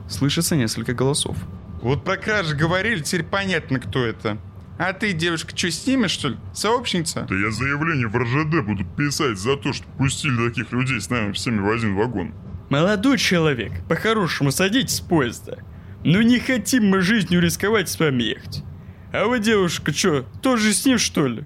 Слышится 0.09 0.55
несколько 0.55 0.93
голосов. 0.93 1.35
Вот 1.83 2.05
про 2.05 2.15
кражи 2.15 2.55
говорили, 2.55 3.01
теперь 3.01 3.25
понятно, 3.25 3.77
кто 3.77 4.05
это. 4.05 4.37
А 4.79 4.93
ты, 4.93 5.11
девушка, 5.11 5.55
что, 5.55 5.69
с 5.69 5.85
ними, 5.85 6.07
что 6.07 6.29
ли? 6.29 6.37
Сообщница? 6.53 7.27
Да 7.27 7.35
я 7.35 7.51
заявление 7.51 8.07
в 8.07 8.15
РЖД 8.15 8.65
буду 8.65 8.85
писать 8.85 9.37
за 9.37 9.57
то, 9.57 9.73
что 9.73 9.85
пустили 9.97 10.47
таких 10.47 10.71
людей 10.71 11.01
с 11.01 11.09
нами 11.09 11.33
всеми 11.33 11.59
в 11.59 11.69
один 11.69 11.95
вагон. 11.95 12.33
Молодой 12.69 13.17
человек, 13.17 13.73
по-хорошему 13.89 14.51
садитесь 14.51 14.95
с 14.95 15.01
поезда. 15.01 15.57
Ну 16.05 16.21
не 16.21 16.39
хотим 16.39 16.87
мы 16.87 17.01
жизнью 17.01 17.41
рисковать 17.41 17.89
с 17.89 17.99
вами 17.99 18.23
ехать. 18.23 18.63
А 19.11 19.25
вы, 19.25 19.39
девушка, 19.39 19.93
что, 19.93 20.21
тоже 20.41 20.71
с 20.71 20.85
ним, 20.85 20.97
что 20.97 21.27
ли? 21.27 21.45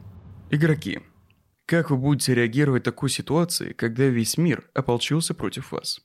Игроки, 0.51 0.99
как 1.65 1.89
вы 1.89 1.97
будете 1.97 2.35
реагировать 2.35 2.83
в 2.83 2.85
такой 2.85 3.09
ситуации, 3.09 3.73
когда 3.73 4.05
весь 4.05 4.37
мир 4.37 4.69
ополчился 4.75 5.33
против 5.33 5.71
вас? 5.71 5.99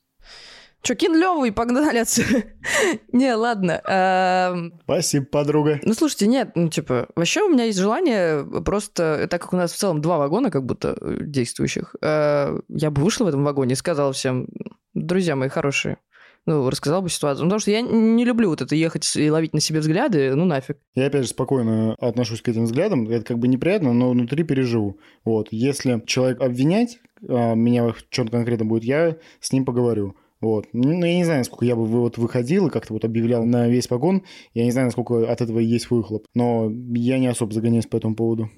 Чё, 0.83 0.97
кин 0.97 1.15
лёвый, 1.15 1.53
погнали 1.53 1.99
отсюда. 1.99 2.43
не, 3.13 3.33
ладно. 3.35 3.81
Эм... 3.87 4.81
Спасибо, 4.83 5.27
подруга. 5.27 5.81
Ну, 5.85 5.95
слушайте, 5.95 6.27
нет, 6.27 6.53
ну, 6.57 6.69
типа, 6.69 7.09
вообще 7.15 7.43
у 7.43 7.49
меня 7.49 7.65
есть 7.65 7.79
желание 7.79 8.45
просто, 8.65 9.29
так 9.31 9.43
как 9.43 9.53
у 9.53 9.57
нас 9.57 9.73
в 9.73 9.77
целом 9.77 10.01
два 10.01 10.19
вагона 10.19 10.51
как 10.51 10.67
будто 10.67 10.97
э, 11.01 11.19
действующих, 11.21 11.95
э, 12.03 12.59
я 12.69 12.91
бы 12.91 13.03
вышла 13.03 13.25
в 13.25 13.29
этом 13.29 13.45
вагоне 13.45 13.75
и 13.75 13.77
сказала 13.77 14.13
всем, 14.13 14.49
друзья 14.93 15.37
мои 15.37 15.49
хорошие, 15.49 15.99
ну, 16.47 16.69
рассказал 16.69 17.01
бы 17.01 17.09
ситуацию. 17.09 17.45
Ну, 17.45 17.51
потому 17.51 17.61
что 17.61 17.71
я 17.71 17.81
не 17.81 18.25
люблю 18.25 18.49
вот 18.49 18.61
это 18.61 18.75
ехать 18.75 19.09
и 19.15 19.31
ловить 19.31 19.55
на 19.55 19.61
себе 19.61 19.79
взгляды, 19.79 20.35
ну 20.35 20.45
нафиг. 20.45 20.79
Я, 20.97 21.07
опять 21.07 21.23
же, 21.23 21.29
спокойно 21.29 21.95
отношусь 22.01 22.43
к 22.43 22.49
этим 22.49 22.65
взглядам. 22.65 23.09
Это 23.09 23.25
как 23.25 23.39
бы 23.39 23.47
неприятно, 23.47 23.93
но 23.93 24.11
внутри 24.11 24.43
переживу. 24.43 24.99
Вот. 25.25 25.47
Если 25.53 26.03
человек 26.05 26.41
обвинять 26.41 26.99
меня 27.21 27.93
в 27.93 27.95
чем 28.11 28.27
конкретно 28.27 28.65
будет, 28.65 28.83
я 28.83 29.17
с 29.39 29.53
ним 29.53 29.65
поговорю. 29.65 30.17
Вот. 30.43 30.67
Ну, 30.73 31.05
я 31.05 31.15
не 31.15 31.25
знаю, 31.25 31.39
насколько 31.39 31.65
я 31.65 31.77
бы 31.77 31.87
вот 31.87 32.19
выходил 32.19 32.67
и 32.67 32.71
как-то 32.71 32.93
вот 32.93 33.05
объявлял 33.05 33.45
на 33.45 33.69
весь 33.69 33.89
вагон. 33.89 34.25
Я 34.55 34.65
не 34.65 34.73
знаю, 34.73 34.89
насколько 34.89 35.31
от 35.31 35.41
этого 35.41 35.61
есть 35.61 35.89
выхлоп. 35.89 36.27
Но 36.35 36.71
я 36.95 37.19
не 37.19 37.29
особо 37.29 37.55
загоняюсь 37.55 37.87
по 37.87 37.97
этому 37.97 38.17
поводу. 38.17 38.51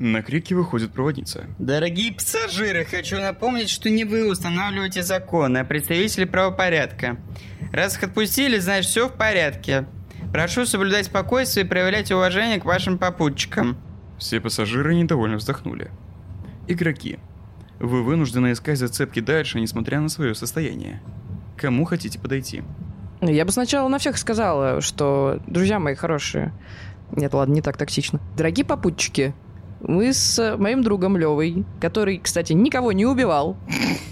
На 0.00 0.22
крики 0.22 0.54
выходит 0.54 0.92
проводница. 0.92 1.46
Дорогие 1.58 2.12
пассажиры, 2.12 2.84
хочу 2.84 3.16
напомнить, 3.16 3.68
что 3.68 3.88
не 3.90 4.04
вы 4.04 4.30
устанавливаете 4.30 5.02
законы, 5.02 5.58
а 5.58 5.64
представители 5.64 6.24
правопорядка. 6.24 7.16
Раз 7.72 7.96
их 7.96 8.02
отпустили, 8.04 8.58
значит 8.58 8.90
все 8.90 9.08
в 9.08 9.12
порядке. 9.12 9.86
Прошу 10.32 10.66
соблюдать 10.66 11.06
спокойствие 11.06 11.64
и 11.64 11.68
проявлять 11.68 12.10
уважение 12.10 12.60
к 12.60 12.64
вашим 12.64 12.98
попутчикам. 12.98 13.76
Все 14.18 14.40
пассажиры 14.40 14.96
недовольно 14.96 15.36
вздохнули. 15.36 15.90
Игроки. 16.66 17.18
Вы 17.80 18.02
вынуждены 18.02 18.52
искать 18.52 18.78
зацепки 18.78 19.20
дальше, 19.20 19.60
несмотря 19.60 20.00
на 20.00 20.08
свое 20.08 20.34
состояние. 20.34 21.00
Кому 21.56 21.84
хотите 21.84 22.18
подойти? 22.18 22.62
Я 23.20 23.44
бы 23.44 23.52
сначала 23.52 23.88
на 23.88 23.98
всех 23.98 24.16
сказала, 24.16 24.80
что, 24.80 25.40
друзья 25.46 25.78
мои 25.78 25.94
хорошие, 25.94 26.52
нет, 27.12 27.34
ладно, 27.34 27.54
не 27.54 27.62
так 27.62 27.76
токсично. 27.76 28.20
Дорогие 28.36 28.64
попутчики, 28.64 29.34
мы 29.80 30.12
с 30.12 30.56
моим 30.56 30.82
другом 30.82 31.16
Левой, 31.16 31.64
который, 31.80 32.18
кстати, 32.18 32.52
никого 32.52 32.92
не 32.92 33.06
убивал, 33.06 33.56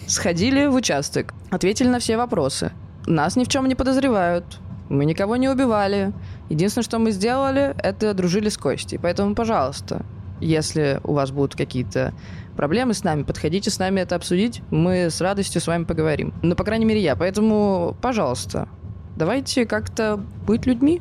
сходили 0.06 0.66
в 0.66 0.74
участок, 0.74 1.34
ответили 1.50 1.88
на 1.88 1.98
все 1.98 2.16
вопросы. 2.16 2.72
Нас 3.06 3.36
ни 3.36 3.44
в 3.44 3.48
чем 3.48 3.68
не 3.68 3.74
подозревают. 3.74 4.60
Мы 4.88 5.04
никого 5.04 5.36
не 5.36 5.48
убивали. 5.48 6.12
Единственное, 6.48 6.84
что 6.84 6.98
мы 6.98 7.10
сделали, 7.10 7.74
это 7.78 8.14
дружили 8.14 8.48
с 8.48 8.56
Костей. 8.56 8.98
Поэтому, 8.98 9.34
пожалуйста, 9.34 10.04
если 10.40 11.00
у 11.02 11.12
вас 11.12 11.30
будут 11.32 11.56
какие-то 11.56 12.14
проблемы 12.56 12.94
с 12.94 13.04
нами, 13.04 13.22
подходите 13.22 13.70
с 13.70 13.78
нами 13.78 14.00
это 14.00 14.16
обсудить. 14.16 14.62
Мы 14.70 15.10
с 15.10 15.20
радостью 15.20 15.60
с 15.60 15.66
вами 15.66 15.84
поговорим. 15.84 16.34
Ну, 16.42 16.56
по 16.56 16.64
крайней 16.64 16.84
мере, 16.84 17.00
я. 17.00 17.14
Поэтому, 17.14 17.96
пожалуйста, 18.02 18.68
давайте 19.16 19.66
как-то 19.66 20.16
быть 20.46 20.66
людьми. 20.66 21.00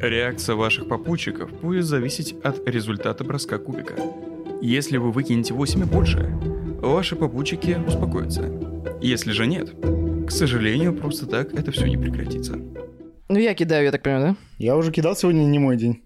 Реакция 0.00 0.56
ваших 0.56 0.88
попутчиков 0.88 1.52
будет 1.60 1.84
зависеть 1.84 2.34
от 2.42 2.66
результата 2.68 3.22
броска 3.22 3.58
кубика. 3.58 3.94
Если 4.60 4.96
вы 4.96 5.12
выкинете 5.12 5.54
8 5.54 5.80
и 5.80 5.84
больше, 5.84 6.28
ваши 6.80 7.14
попутчики 7.14 7.78
успокоятся. 7.86 8.50
Если 9.00 9.30
же 9.32 9.46
нет, 9.46 9.70
к 10.26 10.30
сожалению, 10.30 10.94
просто 10.94 11.26
так 11.26 11.52
это 11.54 11.70
все 11.70 11.86
не 11.86 11.96
прекратится. 11.96 12.58
Ну, 13.28 13.38
я 13.38 13.54
кидаю, 13.54 13.84
я 13.84 13.92
так 13.92 14.02
понимаю, 14.02 14.34
да? 14.34 14.36
Я 14.58 14.76
уже 14.76 14.92
кидал, 14.92 15.16
сегодня 15.16 15.42
не 15.44 15.58
мой 15.58 15.76
день. 15.76 16.02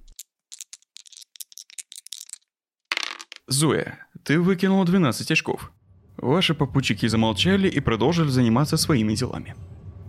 Зоя, 3.46 4.05
ты 4.26 4.38
выкинула 4.40 4.84
12 4.84 5.30
очков. 5.30 5.72
Ваши 6.18 6.54
попутчики 6.54 7.06
замолчали 7.06 7.68
и 7.68 7.80
продолжили 7.80 8.28
заниматься 8.28 8.76
своими 8.76 9.14
делами. 9.14 9.54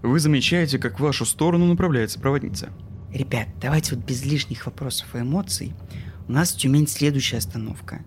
Вы 0.03 0.19
замечаете, 0.19 0.79
как 0.79 0.99
в 0.99 1.03
вашу 1.03 1.25
сторону 1.25 1.67
направляется 1.67 2.19
проводница– 2.19 2.69
Ребят, 3.13 3.47
давайте 3.61 3.95
вот 3.95 4.05
без 4.05 4.25
лишних 4.25 4.65
вопросов 4.65 5.15
и 5.15 5.19
эмоций. 5.19 5.73
У 6.27 6.31
нас 6.31 6.53
в 6.53 6.57
Тюмень 6.57 6.87
следующая 6.87 7.37
остановка. 7.37 8.03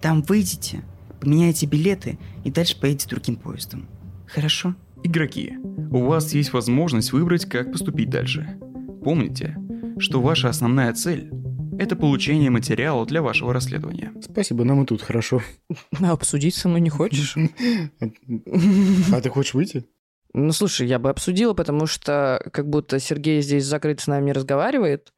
Там 0.00 0.22
выйдете, 0.22 0.82
поменяете 1.20 1.66
билеты 1.66 2.18
и 2.44 2.50
дальше 2.50 2.80
поедете 2.80 3.08
другим 3.08 3.36
поездом. 3.36 3.88
Хорошо? 4.26 4.74
Игроки, 5.02 5.58
у 5.90 6.04
вас 6.04 6.32
есть 6.34 6.52
возможность 6.52 7.12
выбрать, 7.12 7.46
как 7.46 7.72
поступить 7.72 8.10
дальше. 8.10 8.58
Помните, 9.02 9.56
что 9.98 10.20
ваша 10.20 10.48
основная 10.48 10.92
цель– 10.92 11.30
это 11.78 11.96
получение 11.96 12.50
материала 12.50 13.06
для 13.06 13.22
вашего 13.22 13.52
расследования. 13.52 14.12
Спасибо, 14.20 14.64
нам 14.64 14.82
и 14.82 14.86
тут 14.86 15.02
хорошо. 15.02 15.42
А 16.00 16.12
обсудить 16.12 16.54
со 16.54 16.68
мной 16.68 16.80
не 16.80 16.90
хочешь? 16.90 17.36
А 18.00 19.20
ты 19.20 19.30
хочешь 19.30 19.54
выйти? 19.54 19.86
Ну, 20.34 20.52
слушай, 20.52 20.86
я 20.86 20.98
бы 20.98 21.08
обсудила, 21.08 21.54
потому 21.54 21.86
что 21.86 22.42
как 22.52 22.68
будто 22.68 22.98
Сергей 22.98 23.40
здесь 23.40 23.64
закрыт 23.64 24.00
с 24.00 24.06
нами 24.06 24.26
не 24.26 24.32
разговаривает, 24.32 25.12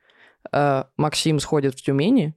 а 0.52 0.88
Максим 0.96 1.40
сходит 1.40 1.74
в 1.74 1.82
Тюмени, 1.82 2.36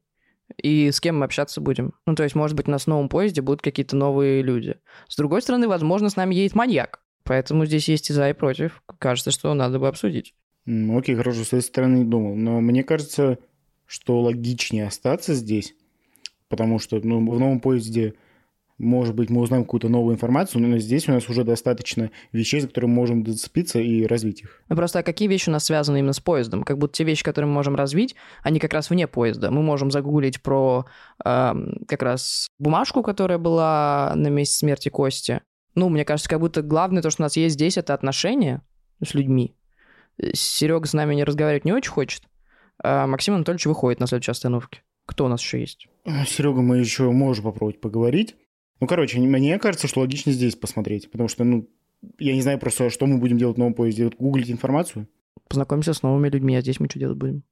и 0.61 0.91
с 0.91 0.99
кем 0.99 1.19
мы 1.19 1.25
общаться 1.25 1.61
будем. 1.61 1.93
Ну, 2.05 2.15
то 2.15 2.23
есть, 2.23 2.35
может 2.35 2.57
быть, 2.57 2.67
у 2.67 2.71
нас 2.71 2.83
в 2.83 2.87
новом 2.87 3.09
поезде 3.09 3.41
будут 3.41 3.61
какие-то 3.61 3.95
новые 3.95 4.41
люди. 4.41 4.75
С 5.07 5.15
другой 5.15 5.41
стороны, 5.41 5.67
возможно, 5.67 6.09
с 6.09 6.15
нами 6.15 6.35
едет 6.35 6.55
маньяк. 6.55 7.01
Поэтому 7.23 7.65
здесь 7.65 7.87
есть 7.87 8.09
и 8.09 8.13
за, 8.13 8.29
и 8.29 8.33
против. 8.33 8.83
Кажется, 8.99 9.31
что 9.31 9.53
надо 9.53 9.79
бы 9.79 9.87
обсудить. 9.87 10.35
Ну, 10.65 10.97
окей, 10.97 11.15
хорошо, 11.15 11.43
с 11.43 11.47
этой 11.47 11.61
стороны 11.61 11.99
не 11.99 12.05
думал. 12.05 12.35
Но 12.35 12.59
мне 12.59 12.83
кажется, 12.83 13.37
что 13.85 14.21
логичнее 14.21 14.87
остаться 14.87 15.33
здесь, 15.33 15.75
потому 16.49 16.79
что 16.79 16.99
ну, 17.03 17.17
в 17.29 17.39
новом 17.39 17.59
поезде 17.59 18.15
может 18.77 19.15
быть, 19.15 19.29
мы 19.29 19.41
узнаем 19.41 19.63
какую-то 19.63 19.87
новую 19.87 20.15
информацию, 20.15 20.61
но 20.61 20.77
здесь 20.77 21.07
у 21.07 21.11
нас 21.11 21.29
уже 21.29 21.43
достаточно 21.43 22.11
вещей, 22.31 22.59
за 22.59 22.67
которые 22.67 22.89
мы 22.89 22.95
можем 22.95 23.25
зацепиться 23.25 23.79
и 23.79 24.05
развить 24.05 24.41
их. 24.41 24.61
Ну 24.67 24.75
просто 24.75 24.99
а 24.99 25.03
какие 25.03 25.27
вещи 25.27 25.49
у 25.49 25.51
нас 25.51 25.65
связаны 25.65 25.99
именно 25.99 26.13
с 26.13 26.19
поездом? 26.19 26.63
Как 26.63 26.77
будто 26.77 26.93
те 26.93 27.03
вещи, 27.03 27.23
которые 27.23 27.47
мы 27.47 27.53
можем 27.53 27.75
развить, 27.75 28.15
они 28.41 28.59
как 28.59 28.73
раз 28.73 28.89
вне 28.89 29.07
поезда. 29.07 29.51
Мы 29.51 29.61
можем 29.61 29.91
загуглить 29.91 30.41
про 30.41 30.85
э, 31.23 31.53
как 31.87 32.01
раз 32.01 32.47
бумажку, 32.59 33.03
которая 33.03 33.37
была 33.37 34.13
на 34.15 34.27
месте 34.27 34.57
смерти 34.57 34.89
Кости. 34.89 35.41
Ну, 35.75 35.89
мне 35.89 36.05
кажется, 36.05 36.29
как 36.29 36.39
будто 36.39 36.61
главное 36.61 37.01
то, 37.01 37.09
что 37.09 37.23
у 37.23 37.25
нас 37.25 37.37
есть 37.37 37.53
здесь, 37.53 37.77
это 37.77 37.93
отношения 37.93 38.61
с 39.03 39.13
людьми. 39.13 39.55
Серега 40.33 40.87
с 40.87 40.93
нами 40.93 41.15
не 41.15 41.23
разговаривать 41.23 41.65
не 41.65 41.73
очень 41.73 41.91
хочет, 41.91 42.23
а 42.81 43.07
Максим 43.07 43.35
Анатольевич 43.35 43.65
выходит 43.65 43.99
на 43.99 44.07
следующей 44.07 44.31
остановке. 44.31 44.83
Кто 45.05 45.25
у 45.25 45.27
нас 45.27 45.41
еще 45.41 45.59
есть? 45.59 45.87
Серега, 46.27 46.61
мы 46.61 46.77
еще 46.77 47.09
можем 47.11 47.45
попробовать 47.45 47.81
поговорить. 47.81 48.35
Ну, 48.79 48.87
короче, 48.87 49.19
мне 49.19 49.59
кажется, 49.59 49.87
что 49.87 50.01
логично 50.01 50.31
здесь 50.31 50.55
посмотреть, 50.55 51.11
потому 51.11 51.29
что, 51.29 51.43
ну, 51.43 51.69
я 52.19 52.33
не 52.33 52.41
знаю 52.41 52.59
просто, 52.59 52.89
что 52.89 53.05
мы 53.05 53.17
будем 53.17 53.37
делать 53.37 53.55
в 53.55 53.59
новом 53.59 53.73
поезде. 53.73 54.09
Гуглить 54.17 54.51
информацию? 54.51 55.07
Познакомимся 55.47 55.93
с 55.93 56.03
новыми 56.03 56.29
людьми, 56.29 56.55
а 56.55 56.61
здесь 56.61 56.79
мы 56.79 56.87
что 56.89 56.99
делать 56.99 57.17
будем? 57.17 57.43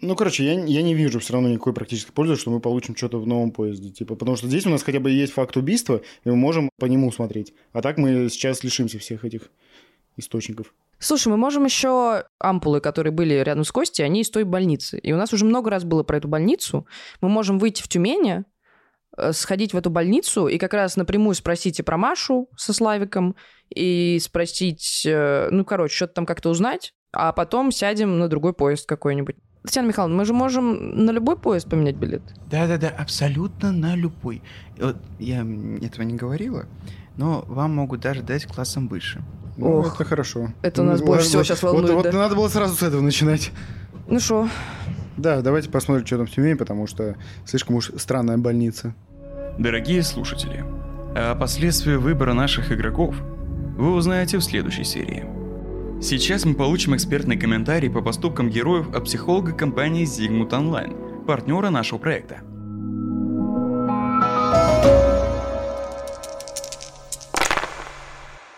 Ну, 0.00 0.16
короче, 0.16 0.44
я, 0.44 0.64
я 0.64 0.82
не 0.82 0.94
вижу 0.94 1.20
все 1.20 1.34
равно 1.34 1.50
никакой 1.50 1.74
практической 1.74 2.12
пользы, 2.12 2.36
что 2.36 2.50
мы 2.50 2.60
получим 2.60 2.96
что-то 2.96 3.20
в 3.20 3.26
новом 3.26 3.50
поезде. 3.50 3.90
Типа, 3.90 4.16
потому 4.16 4.36
что 4.36 4.48
здесь 4.48 4.64
у 4.66 4.70
нас 4.70 4.82
хотя 4.82 4.98
бы 4.98 5.10
есть 5.10 5.32
факт 5.32 5.56
убийства, 5.56 6.00
и 6.24 6.28
мы 6.30 6.36
можем 6.36 6.70
по 6.78 6.86
нему 6.86 7.12
смотреть. 7.12 7.52
А 7.72 7.82
так 7.82 7.98
мы 7.98 8.28
сейчас 8.30 8.64
лишимся 8.64 8.98
всех 8.98 9.24
этих 9.24 9.50
источников. 10.16 10.74
Слушай, 11.00 11.28
мы 11.28 11.38
можем 11.38 11.64
еще 11.64 12.24
ампулы, 12.38 12.80
которые 12.80 13.12
были 13.12 13.34
рядом 13.34 13.64
с 13.64 13.72
Костей, 13.72 14.04
они 14.04 14.20
из 14.20 14.30
той 14.30 14.44
больницы. 14.44 14.98
И 14.98 15.12
у 15.12 15.16
нас 15.16 15.32
уже 15.32 15.46
много 15.46 15.70
раз 15.70 15.82
было 15.84 16.02
про 16.02 16.18
эту 16.18 16.28
больницу. 16.28 16.86
Мы 17.22 17.30
можем 17.30 17.58
выйти 17.58 17.82
в 17.82 17.88
Тюмени, 17.88 18.44
э, 19.16 19.32
сходить 19.32 19.72
в 19.72 19.78
эту 19.78 19.88
больницу 19.88 20.46
и 20.46 20.58
как 20.58 20.74
раз 20.74 20.96
напрямую 20.96 21.34
спросить 21.34 21.80
и 21.80 21.82
про 21.82 21.96
Машу 21.96 22.48
со 22.54 22.74
Славиком, 22.74 23.34
и 23.74 24.18
спросить, 24.20 25.02
э, 25.06 25.48
ну, 25.50 25.64
короче, 25.64 25.94
что-то 25.96 26.14
там 26.14 26.26
как-то 26.26 26.50
узнать, 26.50 26.92
а 27.12 27.32
потом 27.32 27.72
сядем 27.72 28.18
на 28.18 28.28
другой 28.28 28.52
поезд 28.52 28.86
какой-нибудь. 28.86 29.36
Татьяна 29.62 29.88
Михайловна, 29.88 30.16
мы 30.16 30.24
же 30.26 30.34
можем 30.34 31.04
на 31.04 31.10
любой 31.12 31.36
поезд 31.38 31.68
поменять 31.68 31.96
билет? 31.96 32.22
Да-да-да, 32.50 32.88
абсолютно 32.88 33.72
на 33.72 33.94
любой. 33.94 34.42
Вот 34.78 34.96
я 35.18 35.46
этого 35.82 36.02
не 36.02 36.14
говорила, 36.14 36.66
но 37.16 37.44
вам 37.46 37.74
могут 37.74 38.00
даже 38.00 38.22
дать 38.22 38.46
классом 38.46 38.88
выше. 38.88 39.22
Ну, 39.60 39.78
Ох, 39.80 39.94
это 39.94 40.04
хорошо. 40.04 40.52
Это 40.62 40.82
нас 40.82 41.00
ну, 41.00 41.06
больше 41.06 41.26
всего 41.26 41.42
сейчас 41.42 41.62
волнует, 41.62 41.90
вот, 41.90 42.04
да? 42.04 42.10
вот 42.10 42.18
надо 42.18 42.34
было 42.34 42.48
сразу 42.48 42.74
с 42.74 42.82
этого 42.82 43.00
начинать. 43.00 43.52
Ну 44.08 44.18
что? 44.18 44.48
Да, 45.16 45.42
давайте 45.42 45.68
посмотрим, 45.68 46.06
что 46.06 46.16
там 46.16 46.26
в 46.26 46.30
Тюмени, 46.30 46.54
потому 46.54 46.86
что 46.86 47.16
слишком 47.44 47.76
уж 47.76 47.90
странная 47.98 48.38
больница. 48.38 48.94
Дорогие 49.58 50.02
слушатели, 50.02 50.64
о 51.14 51.34
последствии 51.34 51.96
выбора 51.96 52.32
наших 52.32 52.72
игроков 52.72 53.14
вы 53.76 53.92
узнаете 53.94 54.38
в 54.38 54.42
следующей 54.42 54.84
серии. 54.84 55.26
Сейчас 56.00 56.46
мы 56.46 56.54
получим 56.54 56.96
экспертный 56.96 57.36
комментарий 57.36 57.90
по 57.90 58.00
поступкам 58.00 58.48
героев 58.48 58.94
от 58.94 59.04
психолога 59.04 59.52
компании 59.52 60.06
Zigmund 60.06 60.50
Online, 60.50 61.26
партнера 61.26 61.68
нашего 61.68 61.98
проекта. 61.98 62.38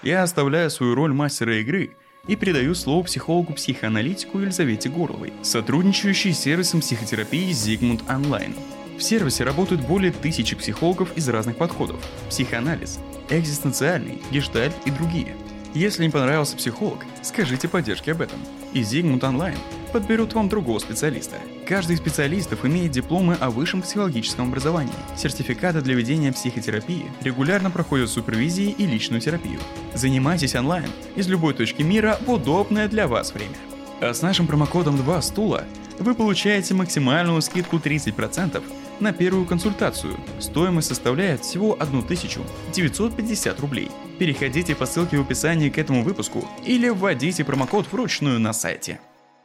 Я 0.03 0.25
оставляю 0.25 0.69
свою 0.71 0.95
роль 0.95 1.13
мастера 1.13 1.61
игры 1.61 1.93
и 2.27 2.35
передаю 2.35 2.75
слово 2.75 3.05
психологу-психоаналитику 3.05 4.41
Елизавете 4.41 4.89
Горловой, 4.89 5.33
сотрудничающей 5.43 6.33
с 6.33 6.41
сервисом 6.41 6.81
психотерапии 6.81 7.51
Zigmund 7.51 8.05
Online. 8.07 8.55
В 8.99 9.03
сервисе 9.03 9.45
работают 9.45 9.87
более 9.87 10.13
тысячи 10.13 10.57
психологов 10.57 11.17
из 11.17 11.29
разных 11.29 11.57
подходов– 11.57 12.01
психоанализ, 12.29 12.99
экзистенциальный, 13.31 14.21
гештальт 14.31 14.75
и 14.85 14.91
другие– 14.91 15.37
если 15.75 16.05
не 16.05 16.11
понравился 16.11 16.57
психолог, 16.57 17.05
скажите 17.23 17.69
поддержке 17.69 18.13
об 18.13 18.21
этом. 18.21 18.39
И 18.73 18.81
Zigmund 18.81 19.21
Online 19.21 19.59
подберут 19.93 20.35
вам 20.35 20.49
другого 20.49 20.79
специалиста. 20.79 21.37
Каждый 21.67 21.95
из 21.95 21.99
специалистов 21.99 22.65
имеет 22.65 22.93
дипломы 22.93 23.37
о 23.41 23.51
высшем 23.51 23.83
психологическом 23.83 24.49
образовании, 24.49 24.93
сертификаты 25.17 25.81
для 25.81 25.95
ведения 25.95 26.33
психотерапии, 26.33 27.11
регулярно 27.23 27.71
проходят 27.71 28.11
супервизии 28.11 28.75
и 28.77 28.87
личную 28.87 29.21
терапию. 29.21 29.61
Занимайтесь 29.95 30.55
онлайн 30.55 30.91
из 31.17 31.29
любой 31.29 31.55
точки 31.55 31.83
мира 31.83 32.19
в 32.27 32.31
удобное 32.31 32.89
для 32.89 33.07
вас 33.07 33.33
время. 33.35 33.57
А 34.01 34.13
с 34.13 34.23
нашим 34.23 34.47
промокодом 34.47 34.97
2 34.97 35.23
стула 35.23 35.65
вы 35.99 36.15
получаете 36.15 36.75
максимальную 36.75 37.41
скидку 37.43 37.77
30% 37.77 38.63
на 39.01 39.13
первую 39.13 39.47
консультацию. 39.47 40.17
Стоимость 40.41 40.89
составляет 40.89 41.43
всего 41.43 41.75
1950 41.75 43.61
рублей. 43.61 43.91
Переходите 44.19 44.77
по 44.77 44.87
ссылке 44.87 45.17
в 45.17 45.23
описании 45.23 45.71
к 45.71 45.79
этому 45.79 46.05
выпуску 46.05 46.45
или 46.65 46.89
вводите 46.89 47.45
промокод 47.45 47.91
вручную 47.91 48.39
на 48.39 48.53
сайте. 48.53 49.01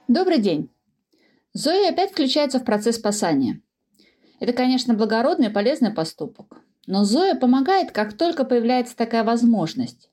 Добрый 0.07 0.39
день. 0.39 0.69
Зоя 1.53 1.89
опять 1.89 2.11
включается 2.11 2.59
в 2.59 2.65
процесс 2.65 2.97
спасания. 2.97 3.61
Это, 4.39 4.53
конечно, 4.53 4.93
благородный 4.93 5.47
и 5.47 5.51
полезный 5.51 5.91
поступок. 5.91 6.61
Но 6.85 7.03
Зоя 7.03 7.35
помогает, 7.35 7.91
как 7.91 8.13
только 8.13 8.43
появляется 8.45 8.95
такая 8.95 9.23
возможность, 9.23 10.09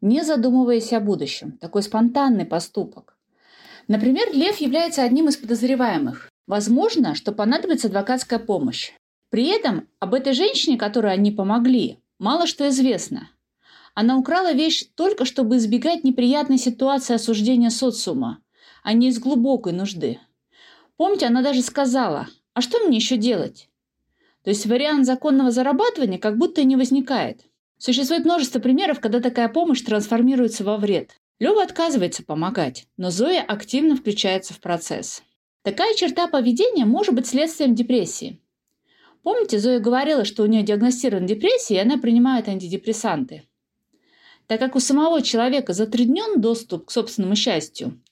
не 0.00 0.22
задумываясь 0.22 0.92
о 0.92 1.00
будущем. 1.00 1.52
Такой 1.58 1.82
спонтанный 1.82 2.44
поступок. 2.44 3.16
Например, 3.86 4.26
Лев 4.32 4.58
является 4.58 5.02
одним 5.02 5.28
из 5.28 5.36
подозреваемых. 5.36 6.28
Возможно, 6.46 7.14
что 7.14 7.32
понадобится 7.32 7.88
адвокатская 7.88 8.38
помощь. 8.38 8.92
При 9.30 9.46
этом 9.46 9.86
об 10.00 10.14
этой 10.14 10.32
женщине, 10.32 10.76
которой 10.76 11.12
они 11.12 11.30
помогли, 11.30 11.98
мало 12.18 12.46
что 12.46 12.68
известно. 12.68 13.30
Она 13.94 14.16
украла 14.16 14.52
вещь 14.52 14.84
только 14.94 15.24
чтобы 15.24 15.56
избегать 15.56 16.04
неприятной 16.04 16.58
ситуации 16.58 17.14
осуждения 17.14 17.70
социума, 17.70 18.42
а 18.82 18.92
не 18.92 19.08
из 19.08 19.18
глубокой 19.18 19.72
нужды. 19.72 20.18
Помните, 20.96 21.26
она 21.26 21.42
даже 21.42 21.62
сказала, 21.62 22.28
а 22.54 22.60
что 22.60 22.78
мне 22.80 22.96
еще 22.96 23.16
делать? 23.16 23.68
То 24.44 24.50
есть 24.50 24.66
вариант 24.66 25.06
законного 25.06 25.50
зарабатывания 25.50 26.18
как 26.18 26.38
будто 26.38 26.60
и 26.60 26.64
не 26.64 26.76
возникает. 26.76 27.42
Существует 27.78 28.24
множество 28.24 28.58
примеров, 28.58 29.00
когда 29.00 29.20
такая 29.20 29.48
помощь 29.48 29.82
трансформируется 29.82 30.64
во 30.64 30.76
вред. 30.76 31.16
Лева 31.38 31.62
отказывается 31.62 32.22
помогать, 32.22 32.86
но 32.98 33.10
Зоя 33.10 33.42
активно 33.42 33.96
включается 33.96 34.52
в 34.52 34.60
процесс. 34.60 35.22
Такая 35.62 35.94
черта 35.94 36.26
поведения 36.26 36.84
может 36.84 37.14
быть 37.14 37.26
следствием 37.26 37.74
депрессии. 37.74 38.38
Помните, 39.22 39.58
Зоя 39.58 39.80
говорила, 39.80 40.24
что 40.24 40.42
у 40.42 40.46
нее 40.46 40.62
диагностирована 40.62 41.26
депрессия, 41.26 41.76
и 41.76 41.78
она 41.80 41.98
принимает 41.98 42.48
антидепрессанты. 42.48 43.44
Так 44.50 44.58
как 44.58 44.74
у 44.74 44.80
самого 44.80 45.22
человека 45.22 45.72
затруднен 45.72 46.40
доступ 46.40 46.86
к 46.86 46.90
собственному 46.90 47.36
счастью, 47.36 48.02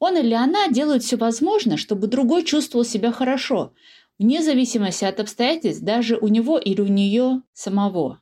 он 0.00 0.16
или 0.16 0.34
она 0.34 0.66
делают 0.66 1.04
все 1.04 1.16
возможное, 1.16 1.76
чтобы 1.76 2.08
другой 2.08 2.42
чувствовал 2.42 2.84
себя 2.84 3.12
хорошо, 3.12 3.72
вне 4.18 4.42
зависимости 4.42 5.04
от 5.04 5.20
обстоятельств 5.20 5.84
даже 5.84 6.16
у 6.16 6.26
него 6.26 6.58
или 6.58 6.80
у 6.80 6.88
нее 6.88 7.42
самого. 7.52 8.20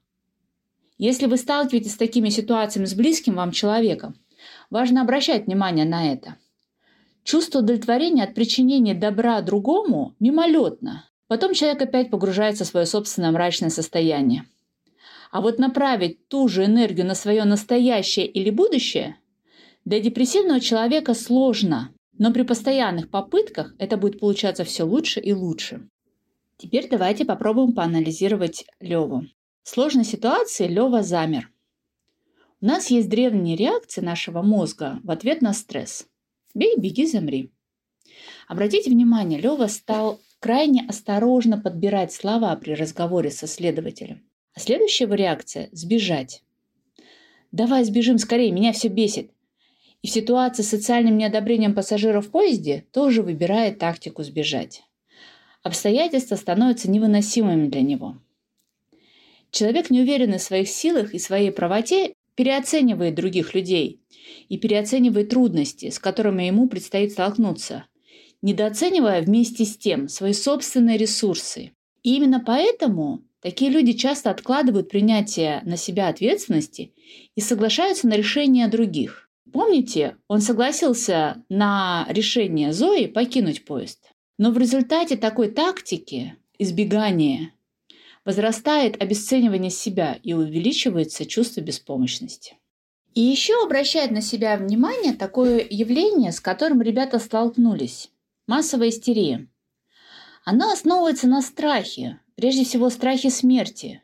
Если 0.98 1.24
вы 1.24 1.38
сталкиваетесь 1.38 1.92
с 1.92 1.96
такими 1.96 2.28
ситуациями 2.28 2.84
с 2.84 2.92
близким 2.92 3.36
вам 3.36 3.52
человеком, 3.52 4.16
важно 4.68 5.00
обращать 5.00 5.46
внимание 5.46 5.86
на 5.86 6.12
это– 6.12 6.36
Чувство 7.24 7.58
удовлетворения 7.58 8.22
от 8.22 8.34
причинения 8.34 8.94
добра 8.94 9.40
другому 9.40 10.14
мимолетно. 10.20 11.08
Потом 11.26 11.54
человек 11.54 11.82
опять 11.82 12.08
погружается 12.08 12.64
в 12.64 12.68
свое 12.68 12.86
собственное 12.86 13.32
мрачное 13.32 13.70
состояние. 13.70 14.44
А 15.30 15.40
вот 15.40 15.58
направить 15.58 16.28
ту 16.28 16.48
же 16.48 16.64
энергию 16.64 17.06
на 17.06 17.14
свое 17.14 17.44
настоящее 17.44 18.26
или 18.26 18.50
будущее 18.50 19.18
для 19.84 20.00
депрессивного 20.00 20.60
человека 20.60 21.14
сложно, 21.14 21.92
но 22.18 22.32
при 22.32 22.42
постоянных 22.42 23.10
попытках 23.10 23.74
это 23.78 23.96
будет 23.96 24.20
получаться 24.20 24.64
все 24.64 24.84
лучше 24.84 25.20
и 25.20 25.32
лучше. 25.32 25.88
Теперь 26.56 26.88
давайте 26.88 27.24
попробуем 27.24 27.72
поанализировать 27.74 28.64
Леву. 28.80 29.26
В 29.62 29.68
сложной 29.68 30.04
ситуации 30.04 30.66
Лева 30.66 31.02
замер. 31.02 31.50
У 32.60 32.66
нас 32.66 32.90
есть 32.90 33.08
древние 33.08 33.56
реакции 33.56 34.00
нашего 34.00 34.42
мозга 34.42 35.00
в 35.02 35.10
ответ 35.10 35.42
на 35.42 35.52
стресс– 35.52 36.06
Бей, 36.56 36.74
беги, 36.78 37.06
замри. 37.06 37.52
Обратите 38.48 38.88
внимание, 38.88 39.38
Лева 39.38 39.66
стал 39.66 40.22
крайне 40.40 40.86
осторожно 40.88 41.60
подбирать 41.60 42.14
слова 42.14 42.56
при 42.56 42.72
разговоре 42.72 43.30
со 43.30 43.46
следователем. 43.46 44.26
Следующая 44.58 45.06
реакция– 45.06 45.68
сбежать. 45.72 46.42
«Давай 47.52 47.84
сбежим 47.84 48.16
скорее, 48.16 48.50
меня 48.52 48.72
все 48.72 48.88
бесит». 48.88 49.30
И 50.00 50.08
в 50.08 50.10
ситуации 50.10 50.62
с 50.62 50.70
социальным 50.70 51.18
неодобрением 51.18 51.74
пассажиров 51.74 52.26
в 52.26 52.30
поезде 52.30 52.86
тоже 52.90 53.22
выбирает 53.22 53.78
тактику 53.78 54.22
сбежать. 54.22 54.82
Обстоятельства 55.62 56.36
становятся 56.36 56.90
невыносимыми 56.90 57.68
для 57.68 57.82
него. 57.82 58.16
Человек, 59.50 59.90
неуверенный 59.90 60.38
в 60.38 60.42
своих 60.42 60.68
силах 60.68 61.12
и 61.12 61.18
своей 61.18 61.50
правоте, 61.50 62.14
переоценивает 62.34 63.14
других 63.14 63.54
людей 63.54 64.00
и 64.48 64.58
переоценивает 64.58 65.30
трудности, 65.30 65.90
с 65.90 65.98
которыми 65.98 66.44
ему 66.44 66.68
предстоит 66.68 67.12
столкнуться, 67.12 67.84
недооценивая 68.42 69.20
вместе 69.22 69.64
с 69.64 69.76
тем 69.76 70.08
свои 70.08 70.32
собственные 70.32 70.96
ресурсы. 70.98 71.72
И 72.02 72.16
именно 72.16 72.42
поэтому 72.44 73.25
Такие 73.46 73.70
люди 73.70 73.92
часто 73.92 74.32
откладывают 74.32 74.88
принятие 74.88 75.62
на 75.64 75.76
себя 75.76 76.08
ответственности 76.08 76.92
и 77.36 77.40
соглашаются 77.40 78.08
на 78.08 78.14
решение 78.14 78.66
других. 78.66 79.30
Помните, 79.52 80.16
он 80.26 80.40
согласился 80.40 81.44
на 81.48 82.06
решение 82.08 82.72
Зои 82.72 83.06
покинуть 83.06 83.64
поезд. 83.64 84.10
Но 84.36 84.50
в 84.50 84.58
результате 84.58 85.16
такой 85.16 85.48
тактики 85.48 86.34
избегания 86.58 87.52
возрастает 88.24 89.00
обесценивание 89.00 89.70
себя 89.70 90.18
и 90.24 90.32
увеличивается 90.32 91.24
чувство 91.24 91.60
беспомощности. 91.60 92.56
И 93.14 93.20
еще 93.20 93.62
обращает 93.62 94.10
на 94.10 94.22
себя 94.22 94.56
внимание 94.56 95.12
такое 95.12 95.64
явление, 95.70 96.32
с 96.32 96.40
которым 96.40 96.82
ребята 96.82 97.20
столкнулись– 97.20 98.10
массовая 98.48 98.88
истерия. 98.88 99.46
Она 100.44 100.72
основывается 100.72 101.28
на 101.28 101.42
страхе, 101.42 102.18
прежде 102.36 102.64
всего 102.64 102.90
страхе 102.90 103.30
смерти, 103.30 104.02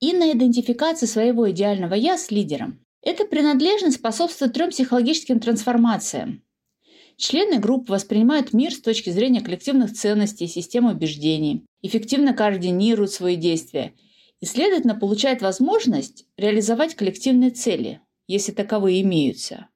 и 0.00 0.12
на 0.12 0.32
идентификации 0.32 1.06
своего 1.06 1.50
идеального 1.50 1.94
«я» 1.94 2.16
с 2.16 2.30
лидером. 2.30 2.84
Эта 3.02 3.24
принадлежность 3.24 3.96
способствует 3.96 4.52
трем 4.52 4.70
психологическим 4.70 5.40
трансформациям. 5.40 6.42
Члены 7.16 7.58
группы 7.58 7.92
воспринимают 7.92 8.52
мир 8.52 8.72
с 8.72 8.80
точки 8.80 9.10
зрения 9.10 9.40
коллективных 9.40 9.92
ценностей 9.92 10.44
и 10.44 10.48
системы 10.48 10.92
убеждений, 10.92 11.64
эффективно 11.82 12.32
координируют 12.32 13.10
свои 13.10 13.34
действия 13.34 13.94
и, 14.40 14.46
следовательно, 14.46 14.94
получают 14.94 15.42
возможность 15.42 16.26
реализовать 16.36 16.94
коллективные 16.94 17.50
цели, 17.50 18.00
если 18.28 18.52
таковые 18.52 19.02
имеются. 19.02 19.66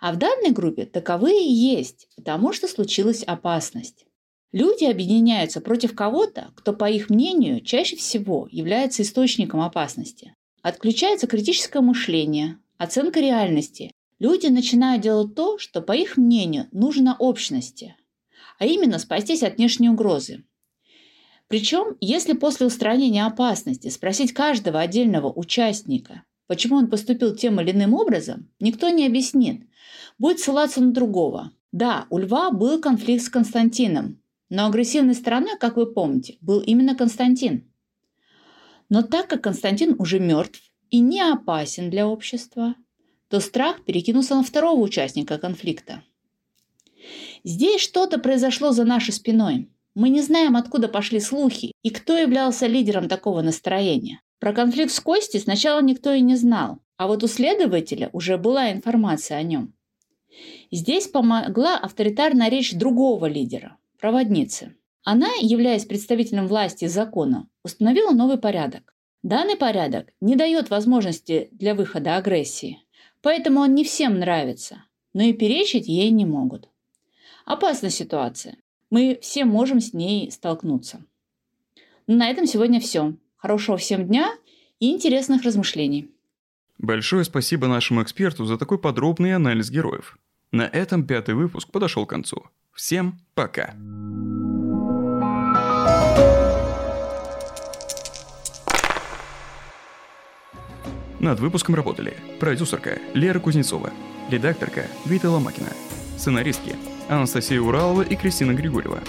А 0.00 0.12
в 0.12 0.16
данной 0.16 0.50
группе 0.50 0.84
таковые 0.84 1.44
и 1.44 1.52
есть, 1.52 2.08
потому 2.16 2.52
что 2.52 2.68
случилась 2.68 3.24
опасность. 3.24 4.06
Люди 4.52 4.84
объединяются 4.84 5.60
против 5.60 5.94
кого-то, 5.94 6.52
кто, 6.54 6.72
по 6.72 6.88
их 6.90 7.10
мнению, 7.10 7.62
чаще 7.62 7.96
всего 7.96 8.48
является 8.50 9.02
источником 9.02 9.60
опасности. 9.60 10.34
Отключается 10.62 11.26
критическое 11.26 11.80
мышление, 11.80 12.58
оценка 12.78 13.20
реальности, 13.20 13.92
Люди 14.22 14.46
начинают 14.46 15.02
делать 15.02 15.34
то, 15.34 15.58
что, 15.58 15.82
по 15.82 15.90
их 15.90 16.16
мнению, 16.16 16.68
нужно 16.70 17.16
общности, 17.18 17.96
а 18.60 18.66
именно 18.66 19.00
спастись 19.00 19.42
от 19.42 19.56
внешней 19.56 19.88
угрозы. 19.88 20.44
Причем, 21.48 21.96
если 22.00 22.34
после 22.34 22.68
устранения 22.68 23.26
опасности 23.26 23.88
спросить 23.88 24.32
каждого 24.32 24.78
отдельного 24.78 25.26
участника, 25.32 26.22
почему 26.46 26.76
он 26.76 26.88
поступил 26.88 27.34
тем 27.34 27.60
или 27.60 27.72
иным 27.72 27.94
образом, 27.94 28.48
никто 28.60 28.90
не 28.90 29.08
объяснит. 29.08 29.66
Будет 30.20 30.38
ссылаться 30.38 30.80
на 30.80 30.92
другого. 30.92 31.50
Да, 31.72 32.06
у 32.08 32.18
Льва 32.18 32.52
был 32.52 32.80
конфликт 32.80 33.24
с 33.24 33.28
Константином, 33.28 34.21
но 34.54 34.66
агрессивной 34.66 35.14
стороной, 35.14 35.56
как 35.58 35.76
вы 35.78 35.86
помните, 35.86 36.36
был 36.42 36.60
именно 36.60 36.94
Константин. 36.94 37.72
Но 38.90 39.00
так 39.00 39.26
как 39.26 39.42
Константин 39.42 39.96
уже 39.98 40.20
мертв 40.20 40.60
и 40.90 40.98
не 40.98 41.22
опасен 41.22 41.88
для 41.88 42.06
общества, 42.06 42.74
то 43.28 43.40
страх 43.40 43.82
перекинулся 43.82 44.34
на 44.34 44.42
второго 44.42 44.78
участника 44.82 45.38
конфликта. 45.38 46.02
Здесь 47.44 47.80
что-то 47.80 48.18
произошло 48.18 48.72
за 48.72 48.84
нашей 48.84 49.14
спиной. 49.14 49.70
Мы 49.94 50.10
не 50.10 50.20
знаем, 50.20 50.54
откуда 50.54 50.88
пошли 50.88 51.18
слухи 51.18 51.72
и 51.82 51.88
кто 51.88 52.14
являлся 52.18 52.66
лидером 52.66 53.08
такого 53.08 53.40
настроения. 53.40 54.20
Про 54.38 54.52
конфликт 54.52 54.92
с 54.92 55.00
Костей 55.00 55.40
сначала 55.40 55.80
никто 55.80 56.12
и 56.12 56.20
не 56.20 56.36
знал, 56.36 56.80
а 56.98 57.06
вот 57.06 57.24
у 57.24 57.26
следователя 57.26 58.10
уже 58.12 58.36
была 58.36 58.70
информация 58.70 59.38
о 59.38 59.42
нем. 59.42 59.72
Здесь 60.70 61.08
помогла 61.08 61.78
авторитарная 61.78 62.50
речь 62.50 62.74
другого 62.74 63.24
лидера, 63.24 63.78
проводницы. 64.02 64.76
Она, 65.02 65.30
являясь 65.40 65.86
представителем 65.86 66.46
власти 66.46 66.86
закона, 66.86 67.48
установила 67.64 68.10
новый 68.10 68.36
порядок. 68.36 68.94
Данный 69.22 69.56
порядок 69.56 70.12
не 70.20 70.36
дает 70.36 70.68
возможности 70.68 71.48
для 71.52 71.74
выхода 71.74 72.16
агрессии, 72.16 72.82
Поэтому 73.22 73.60
он 73.60 73.74
не 73.74 73.84
всем 73.84 74.18
нравится, 74.18 74.84
но 75.14 75.22
и 75.22 75.32
перечить 75.32 75.86
ей 75.86 76.10
не 76.10 76.26
могут. 76.26 76.68
Опасная 77.44 77.90
ситуация. 77.90 78.56
Мы 78.90 79.18
все 79.22 79.44
можем 79.44 79.80
с 79.80 79.92
ней 79.92 80.30
столкнуться. 80.30 81.04
На 82.08 82.28
этом 82.28 82.46
сегодня 82.46 82.80
все. 82.80 83.14
Хорошего 83.36 83.76
всем 83.76 84.06
дня 84.06 84.34
и 84.80 84.90
интересных 84.90 85.42
размышлений. 85.44 86.10
Большое 86.78 87.24
спасибо 87.24 87.68
нашему 87.68 88.02
эксперту 88.02 88.44
за 88.44 88.58
такой 88.58 88.78
подробный 88.78 89.34
анализ 89.34 89.70
героев. 89.70 90.18
На 90.50 90.62
этом 90.62 91.06
пятый 91.06 91.36
выпуск 91.36 91.70
подошел 91.70 92.04
к 92.04 92.10
концу. 92.10 92.42
Всем 92.74 93.20
пока! 93.34 93.74
Над 101.20 101.38
выпуском 101.38 101.74
работали 101.74 102.16
продюсерка 102.40 102.98
Лера 103.12 103.38
Кузнецова, 103.38 103.90
редакторка 104.30 104.86
Вита 105.04 105.30
Ломакина, 105.30 105.68
сценаристки 106.16 106.74
Анастасия 107.08 107.60
Уралова 107.60 108.02
и 108.02 108.16
Кристина 108.16 108.54
Григорьева, 108.54 109.00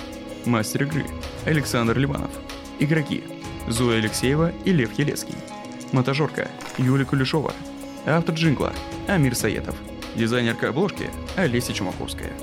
мастер 0.45 0.83
игры 0.83 1.05
Александр 1.45 1.97
Ливанов, 1.97 2.31
игроки 2.79 3.23
Зоя 3.69 3.99
Алексеева 3.99 4.51
и 4.65 4.73
Лев 4.73 4.91
Елецкий, 4.99 5.35
монтажерка 5.93 6.49
Юлия 6.77 7.05
Кулешова, 7.05 7.53
автор 8.05 8.35
джингла 8.35 8.73
Амир 9.07 9.35
Саетов, 9.35 9.75
дизайнерка 10.15 10.69
обложки 10.69 11.09
Олеся 11.37 11.73
Чумаковская. 11.73 12.33